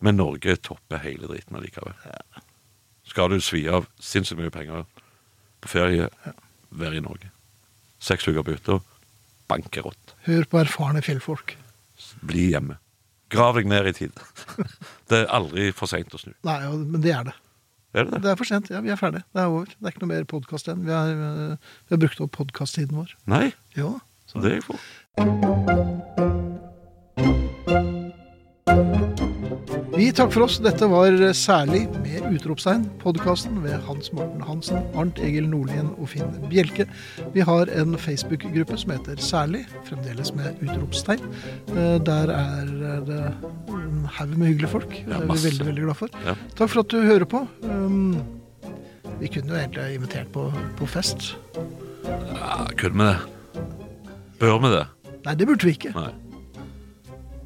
Men 0.00 0.16
Norge 0.16 0.56
topper 0.64 1.04
hele 1.04 1.28
dritten 1.28 1.60
allikevel. 1.60 1.92
Skal 3.06 3.32
du 3.32 3.36
svi 3.44 3.66
av 3.68 3.84
sinnssykt 4.00 4.40
mye 4.40 4.54
penger 4.54 4.88
på 5.60 5.74
ferie, 5.74 6.08
vær 6.72 6.96
i 6.96 7.04
Norge. 7.04 7.28
Seks 8.00 8.28
uker 8.28 8.44
på 8.48 8.56
hytta, 8.56 8.80
bankerott. 9.50 10.14
Hør 10.26 10.44
på 10.50 10.60
erfarne 10.62 11.02
fjellfolk. 11.04 11.56
Bli 12.26 12.50
hjemme. 12.52 12.78
Grav 13.32 13.56
deg 13.58 13.66
ned 13.70 13.88
i 13.90 13.94
tid. 13.96 14.22
Det 15.10 15.22
er 15.24 15.32
aldri 15.34 15.70
for 15.74 15.90
seint 15.90 16.14
å 16.14 16.20
snu. 16.20 16.32
Nei, 16.46 16.60
men 16.70 17.02
det 17.02 17.14
er 17.14 17.24
det. 17.30 17.34
Er 17.96 18.04
det 18.04 18.12
det? 18.12 18.20
Det 18.26 18.30
er 18.32 18.36
for 18.38 18.48
sent. 18.48 18.68
Ja, 18.70 18.82
vi 18.84 18.92
er 18.92 18.98
ferdig. 19.00 19.22
Det 19.32 19.40
er 19.42 19.48
over. 19.48 19.70
Det 19.72 19.86
er 19.88 19.94
ikke 19.94 20.02
noe 20.04 20.12
mer 20.12 20.26
podkast 20.28 20.68
igjen. 20.68 20.84
Vi 20.84 20.92
har, 20.92 21.08
øh, 21.14 21.56
vi 21.88 21.96
har 21.96 22.02
brukt 22.02 22.20
opp 22.26 22.34
podkasttiden 22.36 22.98
vår. 22.98 23.16
Nei, 23.30 23.54
Ja. 23.78 23.94
Så 24.26 24.42
det 24.42 24.50
er 24.50 24.54
jeg 24.58 24.66
for. 24.66 26.25
Vi 29.96 30.10
takker 30.12 30.32
for 30.34 30.44
oss. 30.44 30.58
Dette 30.60 30.86
var 30.90 31.14
særlig 31.36 31.86
med 32.02 32.26
utropstegn. 32.36 32.82
Podkasten 33.00 33.62
ved 33.64 33.78
Hans 33.86 34.10
Morten 34.12 34.42
Hansen, 34.44 34.82
Arnt 34.98 35.16
Egil 35.24 35.46
Nordlien 35.48 35.88
og 35.96 36.10
Finn 36.12 36.34
Bjelke. 36.50 36.84
Vi 37.32 37.44
har 37.48 37.70
en 37.72 37.96
Facebook-gruppe 38.00 38.76
som 38.80 38.92
heter 38.92 39.16
Særlig, 39.24 39.62
fremdeles 39.88 40.34
med 40.36 40.60
utropstegn. 40.66 41.24
Eh, 41.72 41.96
Der 42.04 42.32
er 42.34 43.00
det 43.08 43.22
en 43.72 44.04
haug 44.18 44.36
med 44.36 44.46
hyggelige 44.52 44.68
folk. 44.74 44.90
Det 44.90 45.16
er 45.16 45.24
vi 45.30 45.38
veldig, 45.48 45.66
veldig 45.70 45.86
glad 45.88 45.94
for. 46.02 46.08
Ja. 46.26 46.36
Takk 46.58 46.70
for 46.74 46.80
at 46.84 46.92
du 46.92 47.00
hører 47.00 47.24
på. 47.24 47.46
Um, 47.62 48.20
Vi 49.20 49.28
kunne 49.32 49.48
jo 49.48 49.56
egentlig 49.56 49.94
invitert 49.94 50.28
på, 50.32 50.52
på 50.76 50.86
fest. 50.86 51.36
Ja, 52.04 52.66
Kunne 52.76 53.00
vi 53.00 53.08
det? 53.08 53.62
Bør 54.40 54.58
vi 54.60 54.74
det? 54.76 54.86
Nei, 55.24 55.34
det 55.34 55.46
burde 55.48 55.64
vi 55.64 55.72
ikke. 55.72 55.94
Nei. 55.96 56.12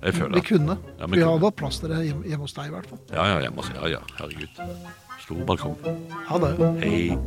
Jeg 0.02 0.14
føler 0.14 0.34
Vi 0.34 0.40
kunne. 0.40 0.76
Ja, 0.98 1.06
vi 1.06 1.18
vi 1.18 1.24
hadde 1.24 1.44
hatt 1.44 1.56
plass 1.60 1.80
til 1.80 1.92
det 1.92 2.00
hjemme, 2.06 2.24
hjemme 2.24 2.46
hos 2.46 2.54
deg, 2.56 2.70
i 2.70 2.74
hvert 2.74 2.88
fall. 2.88 3.00
Ja, 3.12 3.26
ja, 3.34 3.40
hjemme 3.44 3.60
hos 3.60 3.72
Ja, 3.74 3.88
ja, 3.96 4.00
herregud. 4.18 4.62
Stor 5.20 5.44
balkong. 5.44 5.76
Ha 6.30 6.38
det. 6.46 6.52
Hei. 6.80 7.18